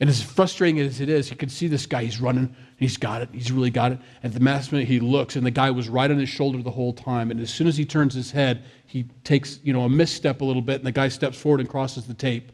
[0.00, 3.20] And as frustrating as it is, you can see this guy, he's running, he's got
[3.20, 3.98] it, he's really got it.
[4.22, 6.70] At the last minute, he looks, and the guy was right on his shoulder the
[6.70, 7.32] whole time.
[7.32, 10.44] And as soon as he turns his head, he takes, you know, a misstep a
[10.44, 12.52] little bit, and the guy steps forward and crosses the tape.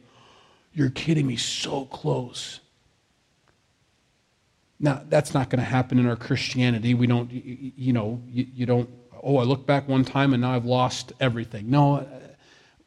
[0.73, 2.61] You're kidding me, so close.
[4.81, 6.95] Now, that's not going to happen in our Christianity.
[6.95, 8.89] We don't, you know, you, you, don't,
[9.23, 11.71] oh, I look back one time and now I've lost everything.
[11.71, 12.05] No, uh,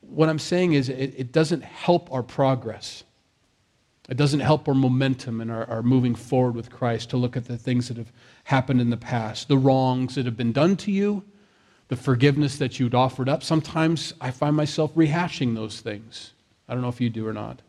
[0.02, 3.04] what I'm saying is it, it doesn't help our progress.
[4.08, 7.46] It doesn't help our momentum and our, our moving forward with Christ to look at
[7.46, 8.12] the things that have
[8.46, 11.24] happened in the past, the wrongs that have been done to you,
[11.90, 13.44] the forgiveness that you'd offered up.
[13.44, 16.32] Sometimes I find myself rehashing those things.
[16.70, 17.62] I don't know if you do or not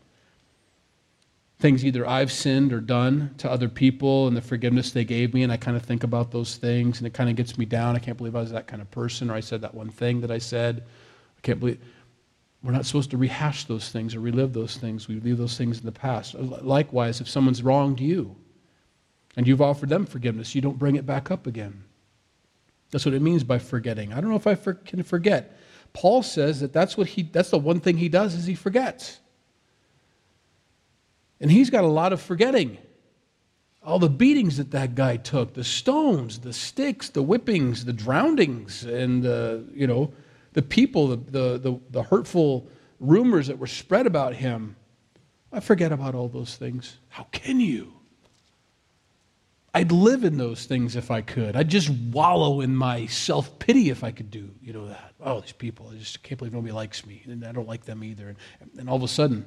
[1.59, 5.43] things either I've sinned or done to other people and the forgiveness they gave me,
[5.43, 7.97] and I kind of think about those things, and it kind of gets me down.
[7.97, 10.21] I can't believe I was that kind of person, or I said that one thing
[10.21, 10.85] that I said.
[11.37, 11.81] I can't believe.
[12.63, 15.07] We're not supposed to rehash those things or relive those things.
[15.07, 16.35] We leave those things in the past.
[16.35, 18.35] Likewise, if someone's wronged you
[19.37, 21.85] and you've offered them forgiveness, you don't bring it back up again.
[22.91, 24.13] That's what it means by forgetting.
[24.13, 25.57] I don't know if I for, can forget.
[25.93, 29.21] Paul says that that's what he that's the one thing he does is he forgets.
[31.41, 32.79] And he's got a lot of forgetting.
[33.83, 38.85] All the beatings that that guy took, the stones, the sticks, the whippings, the drownings,
[38.85, 40.13] and the, you know,
[40.59, 42.69] the people, the, the, the, the hurtful
[42.99, 44.75] rumors that were spread about him.
[45.53, 46.97] I forget about all those things.
[47.11, 47.93] How can you?
[49.73, 51.55] I'd live in those things if I could.
[51.55, 55.15] I'd just wallow in my self pity if I could do, you know, that.
[55.21, 58.03] Oh, these people, I just can't believe nobody likes me, and I don't like them
[58.03, 58.35] either.
[58.59, 59.47] And, and all of a sudden,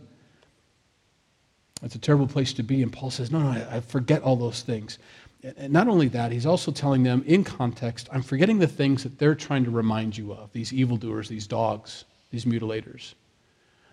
[1.84, 2.82] it's a terrible place to be.
[2.84, 4.98] And Paul says, No, no, I, I forget all those things.
[5.44, 9.18] And not only that, he's also telling them in context, I'm forgetting the things that
[9.18, 13.14] they're trying to remind you of these evildoers, these dogs, these mutilators.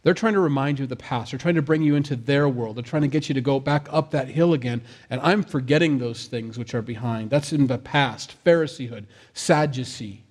[0.02, 1.32] They're trying to remind you of the past.
[1.32, 2.76] They're trying to bring you into their world.
[2.76, 4.82] They're trying to get you to go back up that hill again.
[5.11, 7.30] And I'm forgetting those things which are behind.
[7.30, 10.24] That's in the past Phariseehood, Sadducee,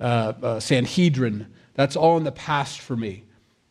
[0.00, 1.52] uh, uh, Sanhedrin.
[1.74, 3.24] That's all in the past for me.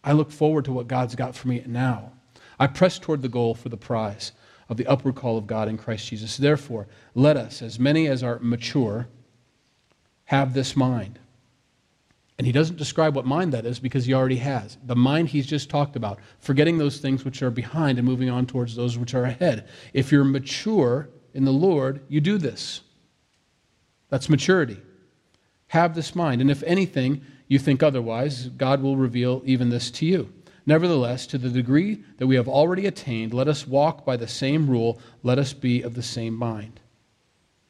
[0.04, 2.12] I look forward to what God's got for me now.
[2.60, 4.34] I press toward the goal for the prize
[4.72, 6.38] of the upward call of God in Christ Jesus.
[6.38, 9.10] Therefore, let us, as many as are mature,
[10.24, 11.20] have this mind.
[12.38, 14.78] And he doesn't describe what mind that is because he already has.
[14.86, 18.46] The mind he's just talked about, forgetting those things which are behind and moving on
[18.48, 19.68] towards those which are ahead.
[19.94, 22.80] If you're mature in the Lord, you do this.
[24.10, 24.78] That's maturity.
[25.68, 26.40] Have this mind.
[26.40, 30.32] And if anything you think otherwise, God will reveal even this to you.
[30.65, 34.69] Nevertheless, to the degree that we have already attained, let us walk by the same
[34.69, 36.80] rule, let us be of the same mind.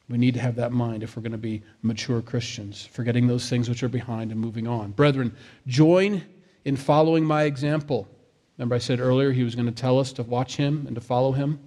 [0.08, 3.48] We need to have that mind if we're going to be mature Christians, forgetting those
[3.48, 4.90] things which are behind and moving on.
[4.90, 5.34] Brethren,
[5.66, 6.22] join
[6.64, 8.06] in following my example.
[8.58, 11.00] Remember, I said earlier he was going to tell us to watch him and to
[11.00, 11.60] follow him?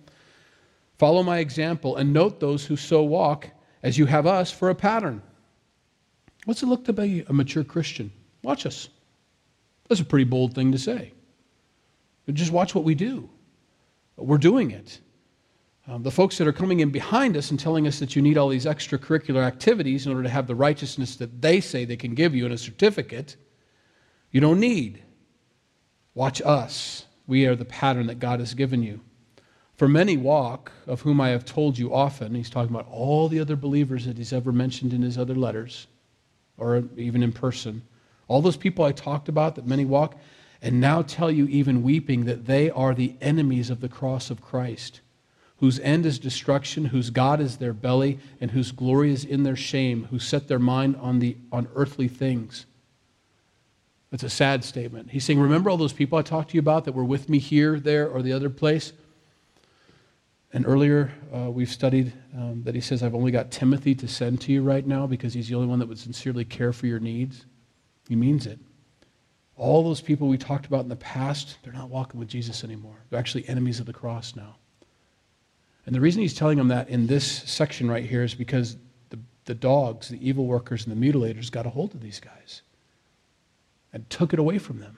[0.98, 3.50] Follow my example and note those who so walk
[3.82, 5.22] as you have us for a pattern.
[6.46, 8.12] What's it look to be a mature Christian?
[8.44, 8.90] Watch us.
[9.88, 11.14] That's a pretty bold thing to say.
[12.26, 13.30] But just watch what we do.
[14.18, 15.00] We're doing it.
[15.88, 18.38] Um, the folks that are coming in behind us and telling us that you need
[18.38, 22.16] all these extracurricular activities in order to have the righteousness that they say they can
[22.16, 23.36] give you in a certificate,
[24.32, 25.04] you don't need.
[26.16, 27.06] Watch us.
[27.28, 29.02] We are the pattern that God has given you.
[29.76, 33.40] For many walk, of whom I have told you often, he's talking about all the
[33.40, 35.88] other believers that he's ever mentioned in his other letters,
[36.58, 37.84] or even in person.
[38.28, 40.16] All those people I talked about that many walk,
[40.62, 44.42] and now tell you, even weeping, that they are the enemies of the cross of
[44.42, 45.02] Christ,
[45.58, 49.56] whose end is destruction, whose God is their belly, and whose glory is in their
[49.56, 52.66] shame, who set their mind on, the, on earthly things.
[54.12, 55.12] That's a sad statement.
[55.12, 57.38] He's saying, Remember all those people I talked to you about that were with me
[57.38, 58.94] here, there, or the other place?
[60.54, 64.40] And earlier, uh, we've studied um, that he says, I've only got Timothy to send
[64.42, 67.00] to you right now because he's the only one that would sincerely care for your
[67.00, 67.46] needs.
[68.08, 68.60] He means it.
[69.58, 72.98] All those people we talked about in the past, they're not walking with Jesus anymore.
[73.10, 74.58] They're actually enemies of the cross now.
[75.86, 78.76] And the reason he's telling them that in this section right here is because
[79.10, 82.64] the, the dogs, the evil workers, and the mutilators got a hold of these guys
[83.94, 84.98] and took it away from them.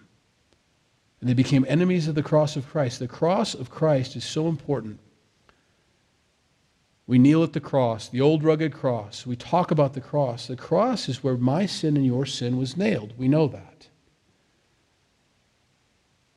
[1.19, 2.99] And they became enemies of the cross of Christ.
[2.99, 4.99] The cross of Christ is so important
[7.07, 9.25] we kneel at the cross, the old rugged cross.
[9.25, 10.47] We talk about the cross.
[10.47, 13.13] The cross is where my sin and your sin was nailed.
[13.17, 13.87] We know that.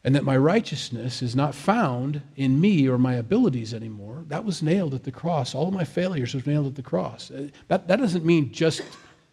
[0.04, 4.24] And that my righteousness is not found in me or my abilities anymore.
[4.28, 5.54] That was nailed at the cross.
[5.54, 7.32] All of my failures were nailed at the cross.
[7.32, 8.80] Uh, that, that doesn't mean just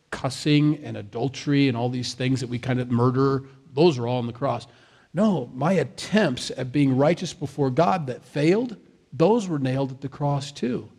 [0.09, 3.43] cussing and adultery and all these things that we kind of murder.
[3.73, 4.65] Those are all on the cross.
[5.13, 8.75] No, my attempts at being righteous before God that failed,
[9.13, 10.89] those were nailed at the cross too.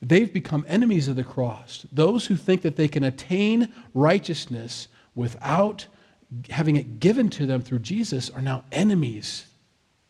[0.00, 1.86] They've become enemies of the cross.
[1.92, 5.86] Those who think that they can attain righteousness without
[6.50, 9.46] having it given to them through Jesus are now enemies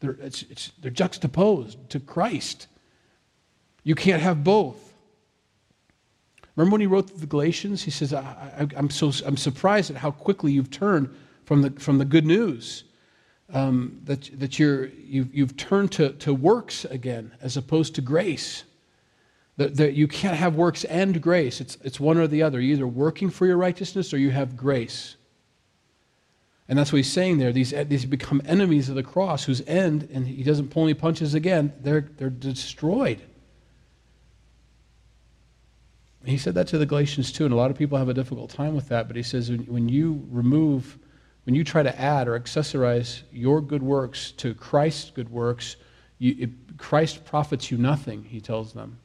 [0.00, 2.66] They're, it's, it's, they're juxtaposed to Christ.
[3.82, 4.94] You can't have both.
[6.56, 7.82] Remember when he wrote to the Galatians?
[7.82, 11.98] He says, I, am so, I'm surprised at how quickly you've turned from the, from
[11.98, 12.84] the good news.
[13.50, 18.64] Um, that, that you're, you've, you've turned to, to works again as opposed to grace.
[19.58, 21.60] That, you can't have works and grace.
[21.60, 22.60] It's, it's one or the other.
[22.60, 25.16] You're either working for your righteousness or you have grace.
[26.68, 27.52] And that's what he's saying there.
[27.52, 31.34] These, these become enemies of the cross whose end, and he doesn't pull any punches
[31.34, 33.20] again, they're, they're destroyed.
[36.24, 38.50] He said that to the Galatians too, and a lot of people have a difficult
[38.50, 40.98] time with that, but he says when, when you remove,
[41.46, 45.76] when you try to add or accessorize your good works to Christ's good works,
[46.18, 48.98] you, it, Christ profits you nothing, he tells them.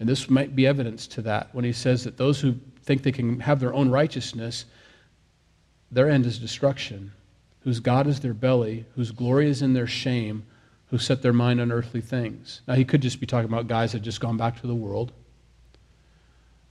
[0.00, 3.12] And this might be evidence to that when he says that those who think they
[3.12, 4.64] can have their own righteousness,
[5.92, 7.12] their end is destruction,
[7.60, 10.44] whose God is their belly, whose glory is in their shame,
[10.86, 12.62] who set their mind on earthly things.
[12.66, 14.74] Now, he could just be talking about guys that have just gone back to the
[14.74, 15.12] world,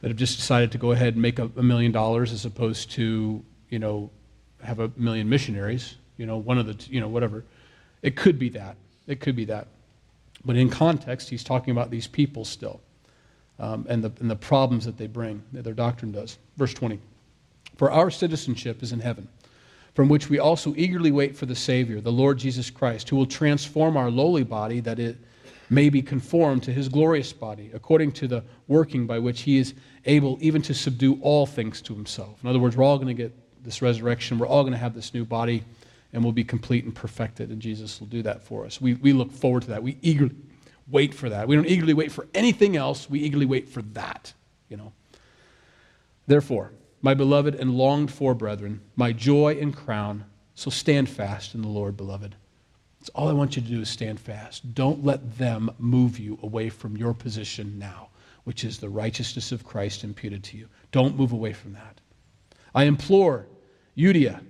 [0.02, 2.90] that have just decided to go ahead and make a, a million dollars as opposed
[2.92, 4.10] to, you know,
[4.64, 7.46] have a million missionaries, you know, one of the, you know, whatever.
[8.02, 8.76] It could be that.
[9.06, 9.68] It could be that.
[10.44, 12.82] But in context, he's talking about these people still
[13.60, 16.38] um, and, the, and the problems that they bring, that their doctrine does.
[16.58, 17.00] Verse 20.
[17.76, 19.28] For our citizenship is in heaven,
[19.94, 23.26] from which we also eagerly wait for the Savior, the Lord Jesus Christ, who will
[23.26, 25.18] transform our lowly body that it
[25.70, 29.74] may be conformed to his glorious body, according to the working by which he is
[30.06, 32.40] able even to subdue all things to himself.
[32.44, 34.96] In other words, we're all going to get this resurrection, we're all going to have
[34.96, 35.64] this new body,
[36.12, 38.82] and we'll be complete and perfected, and Jesus will do that for us.
[38.82, 39.84] We, we look forward to that.
[39.84, 40.36] We eagerly
[40.90, 41.48] wait for that.
[41.48, 44.34] We don't eagerly wait for anything else, we eagerly wait for that,
[44.70, 44.94] you know.
[46.28, 46.72] Therefore,
[47.02, 50.26] my beloved and longed for brethren, my joy and crown.
[50.56, 52.36] So stand fast in the Lord, beloved.
[53.00, 54.76] That's all I want you to do is stand fast.
[54.76, 58.10] Don't let them move you away from your position now,
[58.44, 60.68] which is the righteousness of Christ imputed to you.
[60.92, 62.02] Don't move away from that.
[62.76, 63.48] I implore
[63.98, 64.42] Euodia,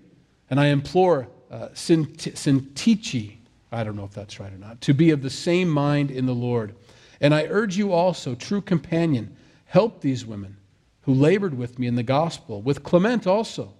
[0.49, 3.37] and I implore uh, Syntyche,
[3.71, 6.25] I don't know if that's right or not, to be of the same mind in
[6.25, 6.75] the Lord.
[7.21, 10.57] And I urge you also, true companion, help these women
[11.01, 13.73] who labored with me in the gospel, with Clement also,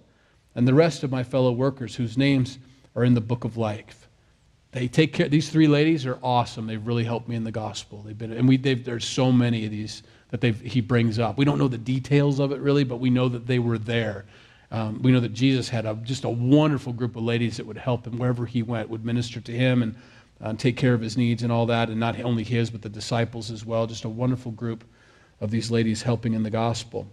[0.54, 2.58] and the rest of my fellow workers whose names
[2.94, 4.08] are in the book of life.
[4.72, 5.28] They take care.
[5.28, 6.66] These three ladies are awesome.
[6.66, 8.02] They've really helped me in the gospel.
[8.02, 11.36] They've been, and we, there's so many of these that he brings up.
[11.38, 14.26] We don't know the details of it really, but we know that they were there.
[14.70, 17.76] Um, we know that Jesus had a, just a wonderful group of ladies that would
[17.76, 19.94] help him wherever he went, would minister to him and
[20.40, 22.88] uh, take care of his needs and all that, and not only his, but the
[22.88, 23.86] disciples as well.
[23.86, 24.84] Just a wonderful group
[25.40, 27.06] of these ladies helping in the gospel.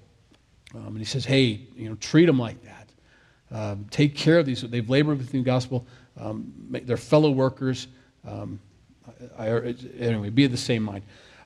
[0.75, 2.89] Um, and he says, hey, you know, treat them like that.
[3.49, 4.61] Um, take care of these.
[4.61, 5.87] They've labored with the gospel.
[6.19, 7.87] Um, they're fellow workers.
[8.27, 8.59] Um,
[9.37, 11.03] I, I, anyway, be of the same mind.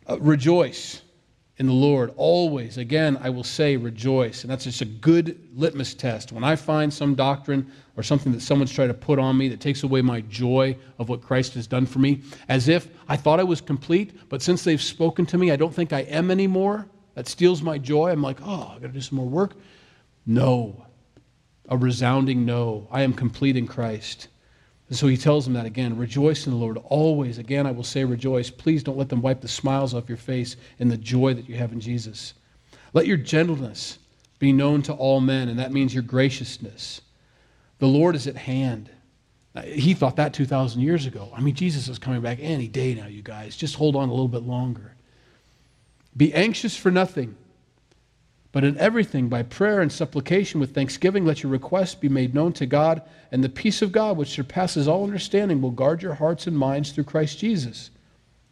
[0.10, 1.04] Uh, rejoice
[1.62, 2.80] in the Lord always.
[2.80, 4.42] Again, I will say rejoice.
[4.42, 6.32] And that's just a good litmus test.
[6.32, 9.62] When I find some doctrine or something that someone's trying to put on me that
[9.62, 13.40] takes away my joy of what Christ has done for me, as if I thought
[13.40, 16.88] I was complete, but since they've spoken to me, I don't think I am anymore
[17.14, 18.10] that steals my joy.
[18.10, 19.54] I'm like, oh, I got to do some more work.
[20.26, 20.88] No.
[21.70, 22.88] A resounding no.
[22.90, 24.30] I am complete in Christ.
[24.92, 27.38] And so he tells them that again rejoice in the Lord always.
[27.38, 28.50] Again, I will say rejoice.
[28.50, 31.56] Please don't let them wipe the smiles off your face in the joy that you
[31.56, 32.34] have in Jesus.
[32.92, 34.00] Let your gentleness
[34.38, 37.00] be known to all men, and that means your graciousness.
[37.80, 38.90] The Lord is at hand.
[39.64, 41.32] He thought that 2,000 years ago.
[41.34, 43.56] I mean, Jesus is coming back any day now, you guys.
[43.56, 44.94] Just hold on a little bit longer.
[46.18, 47.38] Be anxious for nothing,
[48.52, 52.52] but in everything, by prayer and supplication with thanksgiving, let your requests be made known
[52.54, 56.48] to God, and the peace of God, which surpasses all understanding, will guard your hearts
[56.48, 57.92] and minds through Christ Jesus.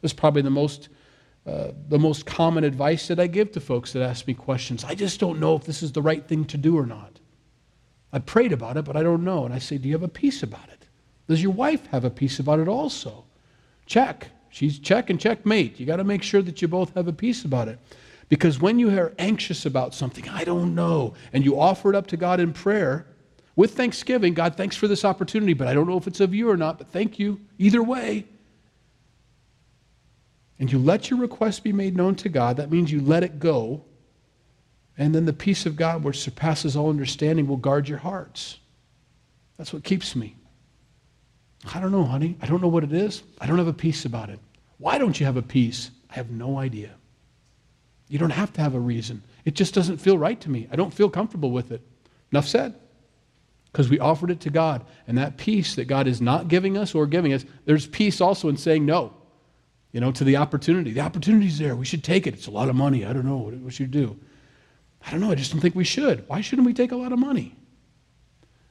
[0.02, 0.88] This is probably the most,
[1.46, 4.86] uh, the most common advice that I give to folks that ask me questions.
[4.86, 7.20] I just don't know if this is the right thing to do or not.
[8.14, 9.44] I prayed about it, but I don't know.
[9.44, 10.88] And I say, Do you have a peace about it?
[11.28, 13.26] Does your wife have a peace about it also?
[13.86, 14.30] Check.
[14.50, 15.80] She's check and checkmate.
[15.80, 17.78] You got to make sure that you both have a peace about it.
[18.30, 22.08] Because when you are anxious about something, I don't know, and you offer it up
[22.08, 23.08] to God in prayer
[23.56, 26.50] with thanksgiving, God, thanks for this opportunity, but I don't know if it's of you
[26.50, 28.26] or not, but thank you either way.
[30.60, 33.40] And you let your request be made known to God, that means you let it
[33.40, 33.84] go.
[34.98, 38.60] And then the peace of God, which surpasses all understanding, will guard your hearts.
[39.58, 40.36] That's what keeps me.
[41.74, 42.38] I don't know, honey.
[42.42, 43.24] I don't know what it is.
[43.42, 44.40] I don't have a peace about it.
[44.78, 45.92] Why don't you have a peace?
[46.10, 46.92] I have no idea.
[48.10, 49.24] You don't have to have a reason.
[49.46, 50.68] It just doesn't feel right to me.
[50.72, 51.82] I don't feel comfortable with it.
[52.32, 52.76] Enough said.
[53.72, 54.86] because we offered it to God.
[55.08, 58.50] And that peace that God is not giving us or giving us, there's peace also
[58.50, 59.14] in saying no,
[59.92, 60.92] you know, to the opportunity.
[60.92, 61.76] The opportunity's there.
[61.76, 62.34] We should take it.
[62.34, 63.06] It's a lot of money.
[63.06, 63.38] I don't know.
[63.38, 64.18] What, should we do?
[65.06, 65.32] I don't know.
[65.32, 66.28] I just don't think we should.
[66.28, 67.56] Why shouldn't we take a lot of money?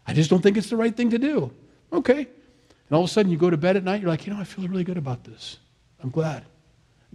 [0.07, 1.53] I just don't think it's the right thing to do.
[1.93, 2.21] Okay.
[2.21, 4.41] And all of a sudden you go to bed at night, you're like, you know,
[4.41, 5.59] I feel really good about this.
[6.03, 6.45] I'm glad.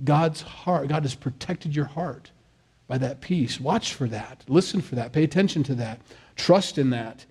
[0.03, 2.31] God's heart, God has protected your heart
[2.87, 3.59] by that peace.
[3.59, 4.43] Watch for that.
[4.47, 5.13] Listen for that.
[5.13, 6.01] Pay attention to that.
[6.35, 7.25] Trust in that.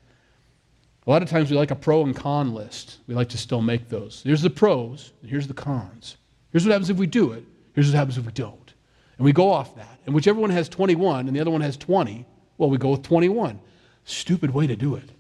[1.06, 2.98] A lot of times we like a pro and con list.
[3.08, 4.22] We like to still make those.
[4.24, 6.16] Here's the pros, and here's the cons.
[6.52, 7.44] Here's what happens if we do it.
[7.74, 8.74] Here's what happens if we don't.
[9.16, 9.98] And we go off that.
[10.06, 12.24] And whichever one has 21 and the other one has 20,
[12.58, 13.58] well, we go with 21.
[14.04, 15.10] Stupid way to do it.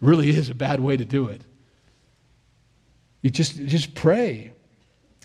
[0.00, 1.42] Really is a bad way to do it.
[3.22, 4.52] You just, just pray.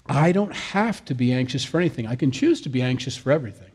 [0.06, 2.08] I don't have to be anxious for anything.
[2.08, 3.72] I can choose to be anxious for everything.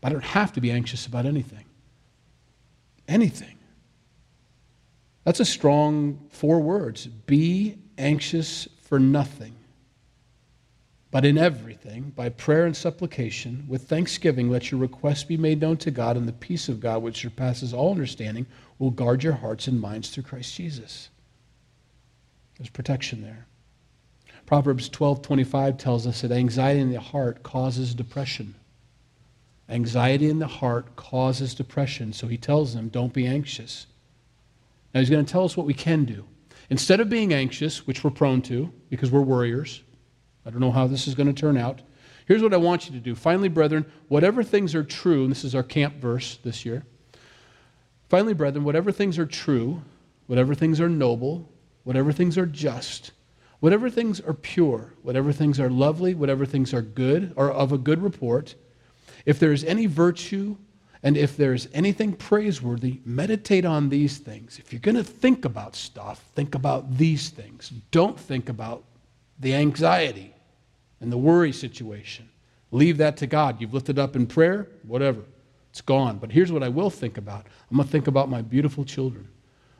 [0.00, 1.64] But I don't have to be anxious about anything.
[3.08, 3.56] Anything.
[5.24, 7.06] That's a strong four words.
[7.06, 9.54] Be anxious for nothing.
[11.10, 15.78] But in everything, by prayer and supplication, with thanksgiving, let your requests be made known
[15.78, 18.46] to God, and the peace of God, which surpasses all understanding,
[18.78, 21.08] will guard your hearts and minds through Christ Jesus.
[22.58, 23.46] There's protection there.
[24.46, 28.54] Proverbs 12:25 tells us that anxiety in the heart causes depression.
[29.68, 32.12] Anxiety in the heart causes depression.
[32.12, 33.86] So he tells them, don't be anxious.
[34.94, 36.24] Now he's going to tell us what we can do.
[36.70, 39.82] Instead of being anxious, which we're prone to because we're worriers,
[40.44, 41.82] I don't know how this is going to turn out.
[42.26, 43.14] Here's what I want you to do.
[43.14, 46.84] Finally, brethren, whatever things are true, and this is our camp verse this year.
[48.08, 49.82] Finally, brethren, whatever things are true,
[50.26, 51.48] whatever things are noble,
[51.84, 53.12] whatever things are just,
[53.60, 57.78] whatever things are pure, whatever things are lovely, whatever things are good or of a
[57.78, 58.54] good report,
[59.24, 60.56] if there is any virtue
[61.02, 64.58] and if there is anything praiseworthy, meditate on these things.
[64.58, 67.70] If you're going to think about stuff, think about these things.
[67.90, 68.84] Don't think about
[69.38, 70.34] the anxiety
[71.00, 72.28] and the worry situation.
[72.70, 73.60] Leave that to God.
[73.60, 75.22] You've lifted up in prayer, whatever.
[75.70, 76.18] It's gone.
[76.18, 79.28] But here's what I will think about I'm going to think about my beautiful children.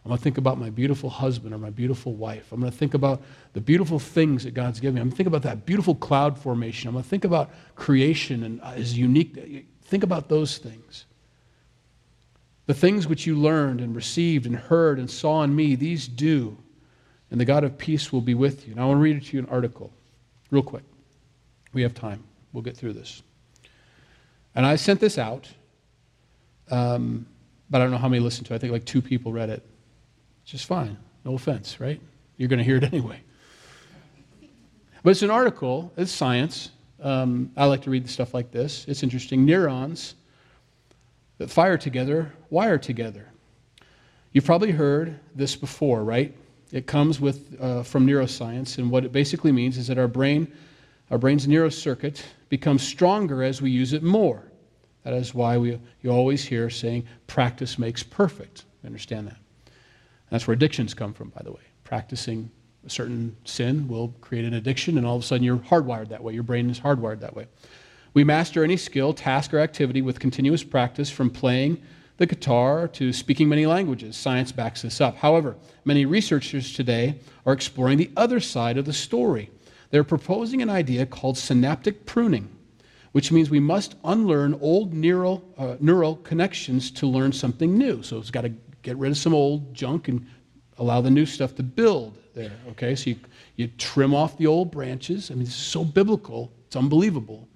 [0.07, 2.53] I'm going to think about my beautiful husband or my beautiful wife.
[2.53, 3.23] I'm going to think about
[3.55, 5.01] the beautiful things that God's given me.
[5.01, 6.87] I'm going to think about that beautiful cloud formation.
[6.87, 9.67] I'm going to think about creation and uh, is unique.
[9.83, 11.07] Think about those things.
[12.67, 16.57] The things which you learned and received and heard and saw in me, these do,
[17.33, 18.77] and the God of peace will be with you.
[18.77, 19.93] Now I want to read to you an article,
[20.53, 20.85] real quick.
[21.73, 22.23] We have time.
[22.53, 23.25] We'll get through this.
[24.55, 25.49] And I sent this out,
[26.71, 27.27] um,
[27.69, 28.57] but I don't know how many listened to it.
[28.57, 29.69] I think like two people read it.
[30.47, 30.97] Just fine.
[31.25, 32.01] No offense, right?
[32.37, 33.21] You're going to hear it anyway.
[35.03, 36.71] But it's an article, it's science.
[37.03, 38.87] Um, I like to read stuff like this.
[38.89, 39.45] It's interesting.
[39.45, 40.15] Neurons
[41.39, 43.29] that fire together wire together.
[44.33, 46.35] You've probably heard this before, right?
[46.73, 50.51] It comes with, uh, from neuroscience, and what it basically means is that our brain,
[51.11, 54.43] our brain's neurocircuit becomes stronger as we use it more.
[55.05, 58.65] That is why we, you always hear saying, practice makes perfect.
[58.85, 59.37] understand that?
[60.31, 61.63] That's where addictions come from, by the way.
[61.85, 62.51] Practicing
[62.85, 66.23] a certain sin will create an addiction, and all of a sudden you're hardwired that
[66.23, 66.35] way.
[66.35, 67.47] Your brain is hardwired that way.
[68.15, 71.83] We master any skill, task, or activity with continuous practice from playing
[72.17, 74.17] the guitar to speaking many languages.
[74.17, 75.17] Science backs this up.
[75.17, 79.51] However, many researchers today are exploring the other side of the story.
[79.91, 82.49] They're proposing an idea called synaptic pruning,
[83.13, 88.03] which means we must unlearn old neural, uh, neural connections to learn something new.
[88.03, 88.53] So it's got to
[88.87, 90.25] get rid of some old junk and
[90.79, 92.53] allow the new stuff to build there.
[92.71, 93.17] Okay, so you,
[93.57, 95.31] you trim off the old branches.
[95.31, 97.49] I mean, this is so biblical, it's unbelievable.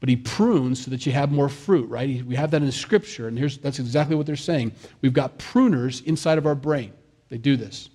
[0.00, 2.24] But he prunes so that you have more fruit, right?
[2.24, 4.72] We have that in Scripture, and here's, that's exactly what they're saying.
[5.02, 6.92] We've got pruners inside of our brain.
[7.28, 7.90] They do this.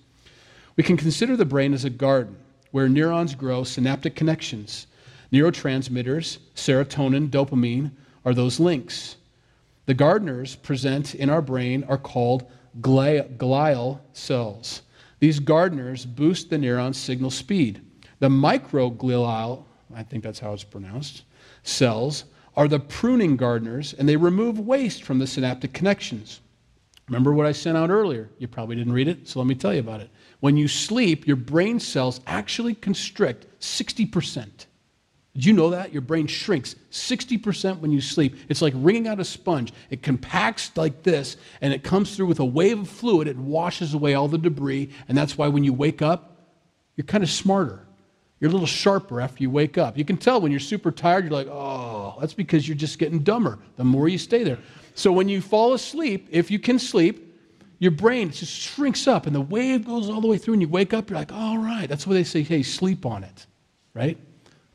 [0.76, 2.36] We can consider the brain as a garden
[2.70, 4.86] where neurons grow synaptic connections.
[5.32, 7.90] Neurotransmitters, serotonin, dopamine,
[8.24, 9.16] are those links.
[9.86, 12.46] The gardeners present in our brain are called
[12.80, 14.82] glial cells.
[15.20, 17.82] These gardeners boost the neuron signal speed.
[18.20, 19.64] The microglial,
[19.94, 21.24] I think that's how it's pronounced,
[21.62, 22.24] cells
[22.56, 26.40] are the pruning gardeners, and they remove waste from the synaptic connections.
[27.08, 28.28] Remember what I sent out earlier?
[28.38, 30.10] You probably didn't read it, so let me tell you about it.
[30.40, 34.66] When you sleep, your brain cells actually constrict 60%.
[35.38, 35.92] Did you know that?
[35.92, 38.34] Your brain shrinks 60% when you sleep.
[38.48, 39.72] It's like wringing out a sponge.
[39.88, 43.28] It compacts like this, and it comes through with a wave of fluid.
[43.28, 46.40] It washes away all the debris, and that's why when you wake up,
[46.96, 47.86] you're kind of smarter.
[48.40, 49.96] You're a little sharper after you wake up.
[49.96, 53.20] You can tell when you're super tired, you're like, oh, that's because you're just getting
[53.20, 54.58] dumber the more you stay there.
[54.96, 57.40] So when you fall asleep, if you can sleep,
[57.78, 60.68] your brain just shrinks up and the wave goes all the way through and you
[60.68, 61.88] wake up, you're like, all right.
[61.88, 63.46] That's why they say, hey, sleep on it,
[63.94, 64.18] right?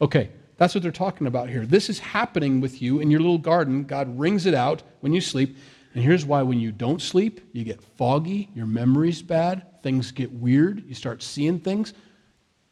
[0.01, 1.65] Okay, that's what they're talking about here.
[1.65, 3.83] This is happening with you in your little garden.
[3.83, 5.57] God wrings it out when you sleep.
[5.93, 10.31] And here's why when you don't sleep, you get foggy, your memory's bad, things get
[10.31, 11.93] weird, you start seeing things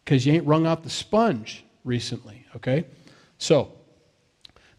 [0.04, 2.86] because you ain't wrung out the sponge recently, okay?
[3.38, 3.74] So,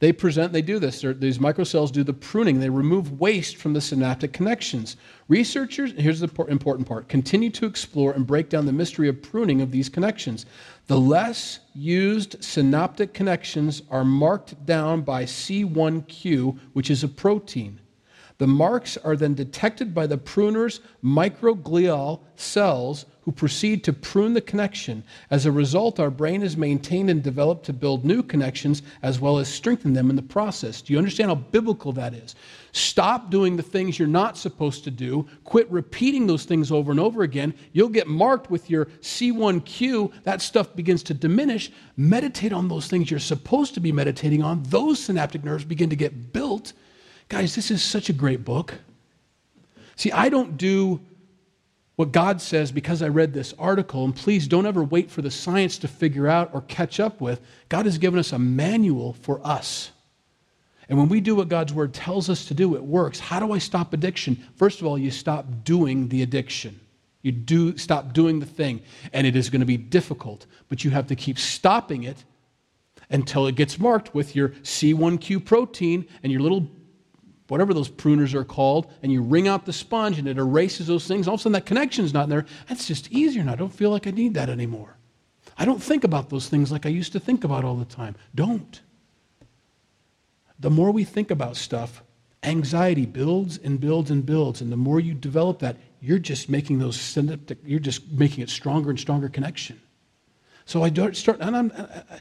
[0.03, 1.00] they present, they do this.
[1.00, 2.59] They're, these microcells do the pruning.
[2.59, 4.96] They remove waste from the synaptic connections.
[5.28, 9.61] Researchers, here's the important part, continue to explore and break down the mystery of pruning
[9.61, 10.44] of these connections.
[10.93, 17.80] The less used synaptic connections are marked down by C1q, which is a protein.
[18.36, 24.43] The marks are then detected by the pruner's microglial cells who proceed to prune the
[24.43, 25.03] connection.
[25.30, 29.38] As a result, our brain is maintained and developed to build new connections as well
[29.38, 30.82] as strengthen them in the process.
[30.82, 32.34] Do you understand how biblical that is?
[32.72, 35.28] Stop doing the things you're not supposed to do.
[35.44, 37.54] Quit repeating those things over and over again.
[37.72, 40.24] You'll get marked with your C1Q.
[40.24, 41.70] That stuff begins to diminish.
[41.96, 44.62] Meditate on those things you're supposed to be meditating on.
[44.64, 46.72] Those synaptic nerves begin to get built
[47.32, 48.74] Guys, this is such a great book.
[49.96, 51.00] See, I don't do
[51.96, 55.30] what God says because I read this article, and please don't ever wait for the
[55.30, 57.40] science to figure out or catch up with.
[57.70, 59.91] God has given us a manual for us.
[60.88, 63.18] And when we do what God's word tells us to do, it works.
[63.18, 64.42] How do I stop addiction?
[64.56, 66.80] First of all, you stop doing the addiction.
[67.22, 70.90] You do stop doing the thing, and it is going to be difficult, but you
[70.90, 72.24] have to keep stopping it
[73.10, 76.68] until it gets marked with your C1Q protein and your little
[77.48, 81.06] whatever those pruners are called, and you wring out the sponge and it erases those
[81.06, 81.28] things.
[81.28, 82.46] All of a sudden, that connection's not there.
[82.66, 83.52] That's just easier, now.
[83.52, 84.96] I don't feel like I need that anymore.
[85.58, 88.16] I don't think about those things like I used to think about all the time.
[88.34, 88.80] Don't.
[90.62, 92.04] The more we think about stuff,
[92.44, 96.78] anxiety builds and builds and builds, and the more you develop that, you're just making
[96.78, 99.80] those synaptic, you're just making it stronger and stronger connection.
[100.64, 102.20] So I don't start, and I'm, I,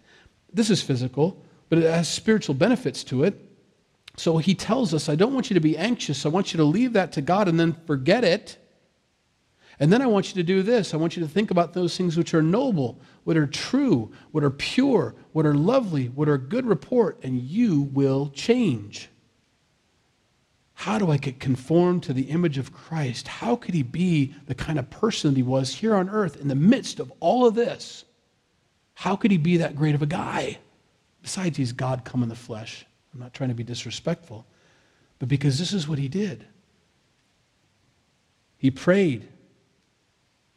[0.52, 1.40] this is physical,
[1.70, 3.40] but it has spiritual benefits to it.
[4.18, 6.26] So he tells us, I don't want you to be anxious.
[6.26, 8.58] I want you to leave that to God and then forget it.
[9.80, 10.96] And then I want you to do this.
[10.96, 14.44] I want you to think about those things which are noble, what are true, what
[14.44, 19.10] are pure, what are lovely, what are good report, and you will change.
[20.74, 23.28] How do I get conformed to the image of Christ?
[23.28, 26.48] How could he be the kind of person that he was here on earth in
[26.48, 28.04] the midst of all of this?
[28.96, 30.58] How could he be that great of a guy?
[31.22, 32.86] Besides, he's God come in the flesh.
[33.14, 34.46] I'm not trying to be disrespectful,
[35.20, 36.48] but because this is what he did.
[38.58, 39.28] He prayed.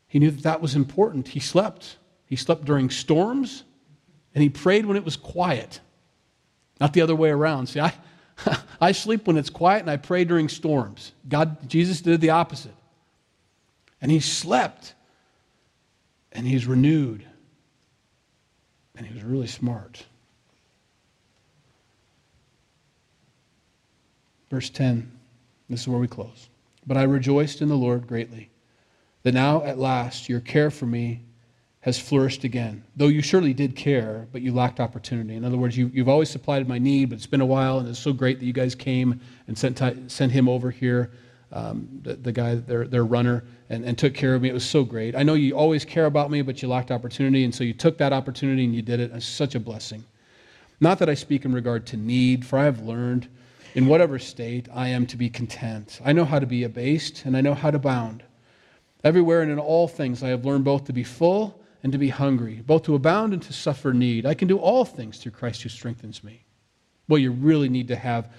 [0.06, 1.28] He knew that that was important.
[1.28, 1.96] He slept.
[2.34, 3.62] He slept during storms,
[4.34, 5.78] and he prayed when it was quiet.
[6.80, 7.68] Not the other way around.
[7.68, 7.94] See, I,
[8.80, 11.12] I sleep when it's quiet, and I pray during storms.
[11.28, 12.74] God, Jesus did the opposite.
[14.00, 14.94] And he slept,
[16.32, 17.24] and he's renewed,
[18.96, 20.04] and he was really smart.
[24.50, 25.08] Verse 10,
[25.70, 26.48] this is where we close.
[26.84, 28.50] But I rejoiced in the Lord greatly,
[29.22, 31.23] that now at last your care for me
[31.84, 32.82] has flourished again.
[32.96, 35.34] Though you surely did care, but you lacked opportunity.
[35.34, 37.86] In other words, you, have always supplied my need, but it's been a while, and
[37.86, 41.12] it's so great that you guys came and sent, sent him over here,
[41.52, 44.48] um, the, the, guy, their, their runner, and, and took care of me.
[44.48, 45.14] It was so great.
[45.14, 47.98] I know you always care about me, but you lacked opportunity, and so you took
[47.98, 49.10] that opportunity and you did it.
[49.12, 50.02] It's such a blessing.
[50.80, 53.28] Not that I speak in regard to need, for I have learned
[53.74, 56.00] in whatever state, I am to be content.
[56.02, 58.22] I know how to be abased, and I know how to bound.
[59.04, 62.08] Everywhere and in all things, I have learned both to be full and to be
[62.08, 64.26] hungry, both to abound and to suffer need.
[64.26, 66.44] I can do all things through Christ who strengthens me.
[67.06, 68.32] Well, you really need to have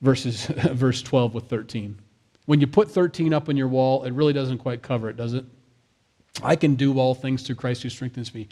[0.00, 1.98] verses, verse 12 with 13.
[2.46, 5.34] When you put 13 up on your wall, it really doesn't quite cover it, does
[5.34, 5.44] it?
[6.42, 8.48] I can do all things through Christ who strengthens me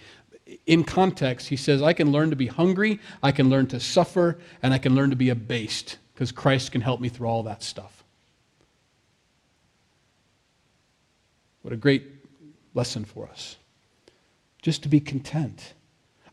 [0.66, 4.38] in context, he says, I can learn to be hungry, I can learn to suffer,
[4.62, 7.62] and I can learn to be abased because Christ can help me through all that
[7.62, 8.04] stuff.
[11.62, 12.04] What a great
[12.74, 13.56] lesson for us.
[14.62, 15.74] Just to be content.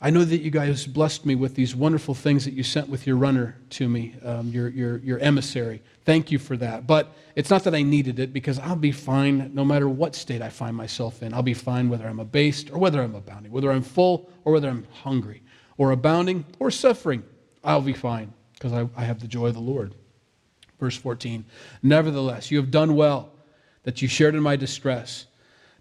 [0.05, 3.07] I know that you guys blessed me with these wonderful things that you sent with
[3.07, 5.81] your runner to me, um, your, your, your emissary.
[6.03, 6.85] Thank you for that.
[6.85, 10.41] But it's not that I needed it because I'll be fine no matter what state
[10.41, 11.33] I find myself in.
[11.33, 14.67] I'll be fine whether I'm abased or whether I'm abounding, whether I'm full or whether
[14.67, 15.41] I'm hungry,
[15.77, 17.23] or abounding or suffering.
[17.63, 19.95] I'll be fine because I, I have the joy of the Lord.
[20.81, 21.45] Verse 14
[21.81, 23.31] Nevertheless, you have done well
[23.83, 25.27] that you shared in my distress.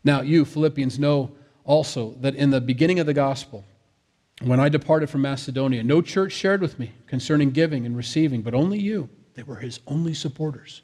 [0.04, 1.32] Now, you, Philippians, know
[1.64, 3.64] also that in the beginning of the gospel,
[4.42, 8.54] when I departed from Macedonia, no church shared with me concerning giving and receiving, but
[8.54, 9.08] only you.
[9.34, 10.82] They were his only supporters.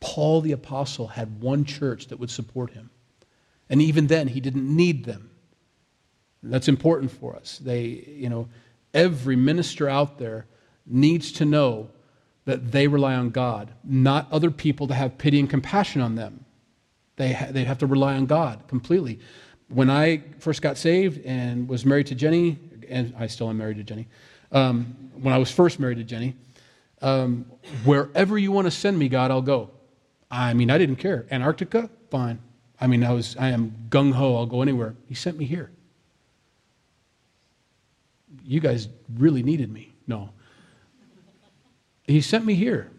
[0.00, 2.90] Paul the Apostle had one church that would support him.
[3.68, 5.30] And even then, he didn't need them.
[6.42, 7.58] That's important for us.
[7.58, 8.48] They, you know,
[8.94, 10.46] every minister out there
[10.86, 11.90] needs to know
[12.44, 16.44] that they rely on God, not other people to have pity and compassion on them.
[17.16, 19.18] They, ha- they have to rely on God completely.
[19.68, 22.58] When I first got saved and was married to Jenny,
[22.88, 24.06] and I still am married to Jenny,
[24.52, 26.36] um, when I was first married to Jenny,
[27.02, 27.46] um,
[27.84, 29.70] wherever you want to send me, God, I'll go.
[30.30, 31.26] I mean, I didn't care.
[31.30, 32.38] Antarctica, fine.
[32.80, 34.36] I mean, I was, I am gung ho.
[34.36, 34.94] I'll go anywhere.
[35.08, 35.70] He sent me here.
[38.44, 39.94] You guys really needed me.
[40.06, 40.30] No.
[42.04, 42.90] He sent me here.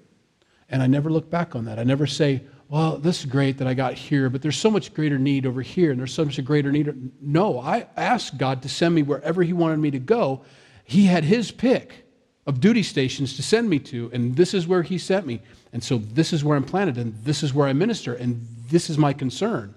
[0.69, 1.79] And I never look back on that.
[1.79, 4.93] I never say, well, this is great that I got here, but there's so much
[4.93, 7.11] greater need over here, and there's so much greater need.
[7.21, 10.41] No, I asked God to send me wherever He wanted me to go.
[10.83, 12.05] He had His pick
[12.45, 15.41] of duty stations to send me to, and this is where He sent me.
[15.71, 18.89] And so this is where I'm planted, and this is where I minister, and this
[18.89, 19.73] is my concern.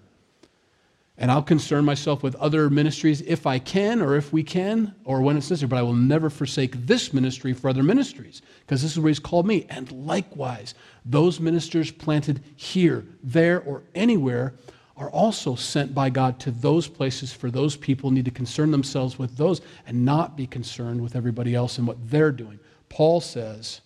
[1.21, 5.21] And I'll concern myself with other ministries if I can or if we can or
[5.21, 8.93] when it's necessary, but I will never forsake this ministry for other ministries because this
[8.93, 9.67] is where He's called me.
[9.69, 14.55] And likewise, those ministers planted here, there, or anywhere
[14.97, 19.19] are also sent by God to those places for those people need to concern themselves
[19.19, 22.59] with those and not be concerned with everybody else and what they're doing.
[22.89, 23.83] Paul says,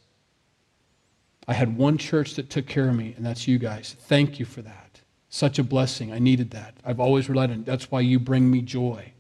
[1.48, 3.96] I had one church that took care of me, and that's you guys.
[4.02, 4.93] Thank you for that.
[5.34, 6.12] Such a blessing.
[6.12, 6.76] I needed that.
[6.84, 7.66] I've always relied on it.
[7.66, 9.14] That's why you bring me joy.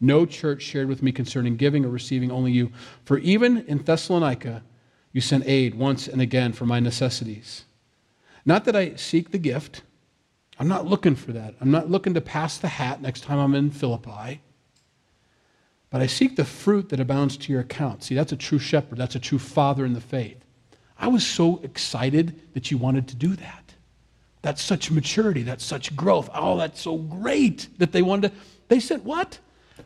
[0.00, 2.70] No church shared with me concerning giving or receiving, only you.
[3.04, 4.62] For even in Thessalonica,
[5.10, 7.64] you sent aid once and again for my necessities.
[8.44, 9.82] Not that I seek the gift.
[10.56, 11.56] I'm not looking for that.
[11.60, 14.42] I'm not looking to pass the hat next time I'm in Philippi.
[15.90, 18.04] But I seek the fruit that abounds to your account.
[18.04, 18.98] See, that's a true shepherd.
[18.98, 20.44] That's a true father in the faith.
[20.96, 23.65] I was so excited that you wanted to do that.
[24.46, 25.42] That's such maturity.
[25.42, 26.30] That's such growth.
[26.32, 28.38] Oh, that's so great that they wanted to.
[28.68, 29.40] They said, What?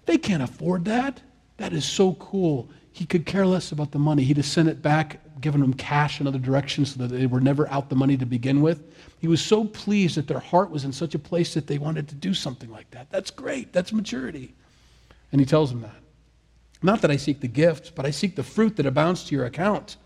[0.05, 1.23] They can't afford that.
[1.57, 2.69] That is so cool.
[2.93, 4.23] He could care less about the money.
[4.23, 7.41] He'd have sent it back, given them cash in other directions so that they were
[7.41, 8.83] never out the money to begin with.
[9.19, 12.07] He was so pleased that their heart was in such a place that they wanted
[12.11, 13.09] to do something like that.
[13.09, 13.73] That's great.
[13.73, 14.53] That's maturity.
[15.33, 16.03] And he tells them that.
[16.83, 19.47] Not that I seek the gifts, but I seek the fruit that abounds to your
[19.47, 19.97] account.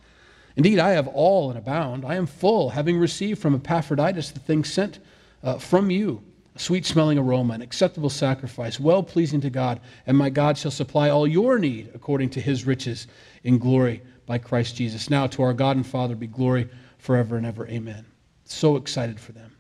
[0.57, 2.05] Indeed, I have all and abound.
[2.05, 5.01] I am full, having received from Epaphroditus the thing sent
[5.43, 6.23] uh, from you
[6.55, 9.81] a sweet smelling aroma, an acceptable sacrifice, well pleasing to God.
[10.07, 13.09] And my God shall supply all your need according to his riches
[13.43, 15.11] in glory by Christ Jesus.
[15.11, 17.67] Now to our God and Father be glory forever and ever.
[17.67, 18.07] Amen.
[18.45, 19.51] So excited for them.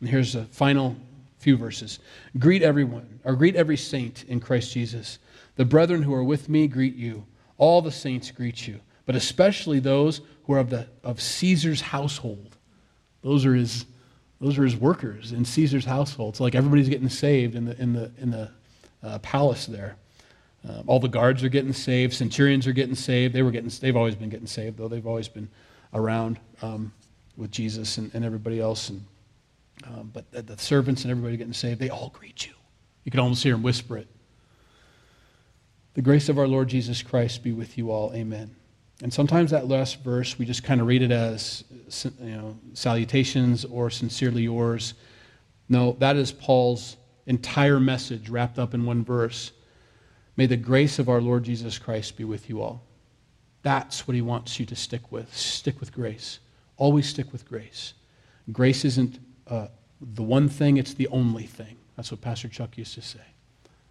[0.00, 0.94] And here's the final
[1.38, 1.98] few verses.
[2.38, 5.18] Greet everyone, or greet every saint in Christ Jesus.
[5.56, 7.24] The brethren who are with me greet you.
[7.56, 12.56] All the saints greet you but especially those who are of, the, of Caesar's household.
[13.22, 13.86] Those are his,
[14.40, 16.34] those are his workers in Caesar's household.
[16.34, 18.50] It's like everybody's getting saved in the, in the, in the
[19.02, 19.96] uh, palace there.
[20.66, 22.14] Uh, all the guards are getting saved.
[22.14, 23.34] Centurions are getting saved.
[23.34, 24.88] They were getting, they've always been getting saved, though.
[24.88, 25.48] They've always been
[25.92, 26.92] around um,
[27.36, 28.88] with Jesus and, and, everybody else.
[28.88, 29.04] And,
[29.86, 32.52] um, but the, the servants and everybody getting saved, they all greet you.
[33.04, 34.08] You can almost hear them whisper it.
[35.92, 38.12] The grace of our Lord Jesus Christ be with you all.
[38.14, 38.56] Amen.
[39.02, 41.64] And sometimes that last verse, we just kind of read it as
[42.20, 44.94] you know, salutations or sincerely yours.
[45.68, 49.52] No, that is Paul's entire message wrapped up in one verse.
[50.36, 52.82] May the grace of our Lord Jesus Christ be with you all.
[53.62, 55.34] That's what he wants you to stick with.
[55.34, 56.38] Stick with grace.
[56.76, 57.94] Always stick with grace.
[58.52, 59.18] Grace isn't
[59.48, 59.68] uh,
[60.00, 61.76] the one thing, it's the only thing.
[61.96, 63.20] That's what Pastor Chuck used to say.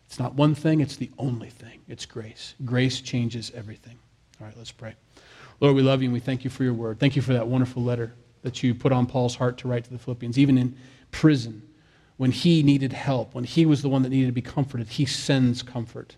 [0.06, 1.80] It's not one thing, it's the only thing.
[1.88, 2.54] It's grace.
[2.66, 3.98] Grace changes everything.
[4.40, 4.96] All right, let's pray.
[5.60, 7.00] Lord, we love you and we thank you for your word.
[7.00, 9.92] Thank you for that wonderful letter that you put on Paul's heart to write to
[9.92, 10.76] the Philippians, even in
[11.12, 11.62] prison,
[12.18, 15.06] when he needed help, when he was the one that needed to be comforted, he
[15.06, 16.16] sends comfort.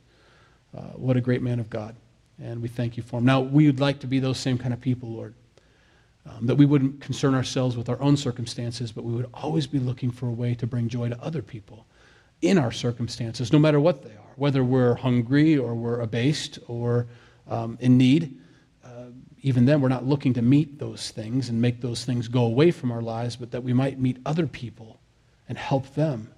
[0.75, 1.95] Uh, what a great man of God.
[2.41, 3.25] And we thank you for him.
[3.25, 5.33] Now, we would like to be those same kind of people, Lord.
[6.27, 9.77] Um, that we wouldn't concern ourselves with our own circumstances, but we would always be
[9.77, 11.85] looking for a way to bring joy to other people
[12.41, 17.05] in our circumstances, no matter what they are, whether we're hungry or we're abased or
[17.47, 18.39] um, in need.
[18.83, 19.05] Uh,
[19.41, 22.71] even then, we're not looking to meet those things and make those things go away
[22.71, 24.99] from our lives, but that we might meet other people
[25.47, 26.31] and help them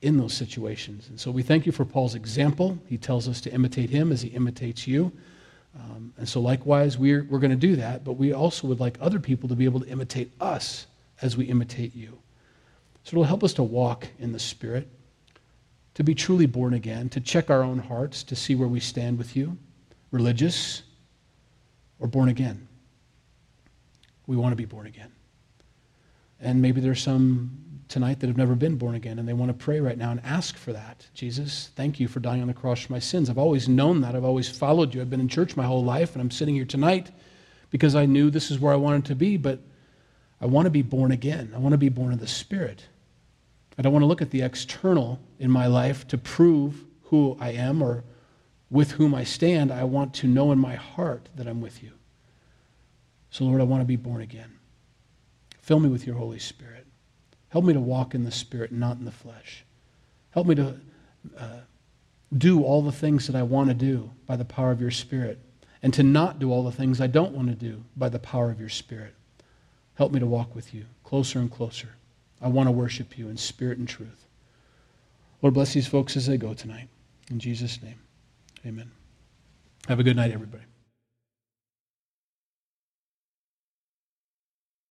[0.00, 1.08] in those situations.
[1.08, 2.78] And so we thank you for Paul's example.
[2.86, 5.12] He tells us to imitate him as he imitates you.
[5.78, 8.96] Um, and so, likewise, we're, we're going to do that, but we also would like
[9.00, 10.86] other people to be able to imitate us
[11.20, 12.18] as we imitate you.
[13.04, 14.88] So it'll help us to walk in the Spirit,
[15.94, 19.18] to be truly born again, to check our own hearts, to see where we stand
[19.18, 19.58] with you
[20.10, 20.82] religious,
[21.98, 22.68] or born again.
[24.26, 25.12] We want to be born again.
[26.40, 27.50] And maybe there's some
[27.88, 30.20] tonight that have never been born again and they want to pray right now and
[30.22, 31.06] ask for that.
[31.14, 33.30] Jesus, thank you for dying on the cross for my sins.
[33.30, 34.14] I've always known that.
[34.14, 35.00] I've always followed you.
[35.00, 37.10] I've been in church my whole life and I'm sitting here tonight
[37.70, 39.60] because I knew this is where I wanted to be, but
[40.40, 41.52] I want to be born again.
[41.54, 42.84] I want to be born of the Spirit.
[43.78, 47.50] I don't want to look at the external in my life to prove who I
[47.50, 48.04] am or
[48.70, 49.72] with whom I stand.
[49.72, 51.92] I want to know in my heart that I'm with you.
[53.30, 54.58] So, Lord, I want to be born again.
[55.60, 56.86] Fill me with your Holy Spirit.
[57.50, 59.64] Help me to walk in the Spirit, not in the flesh.
[60.30, 60.74] Help me to
[61.38, 61.60] uh,
[62.36, 65.38] do all the things that I want to do by the power of your Spirit,
[65.82, 68.50] and to not do all the things I don't want to do by the power
[68.50, 69.14] of your Spirit.
[69.94, 71.88] Help me to walk with you closer and closer.
[72.40, 74.26] I want to worship you in spirit and truth.
[75.42, 76.88] Lord, bless these folks as they go tonight.
[77.30, 77.98] In Jesus' name,
[78.68, 78.90] amen.
[79.88, 80.64] Have a good night, everybody.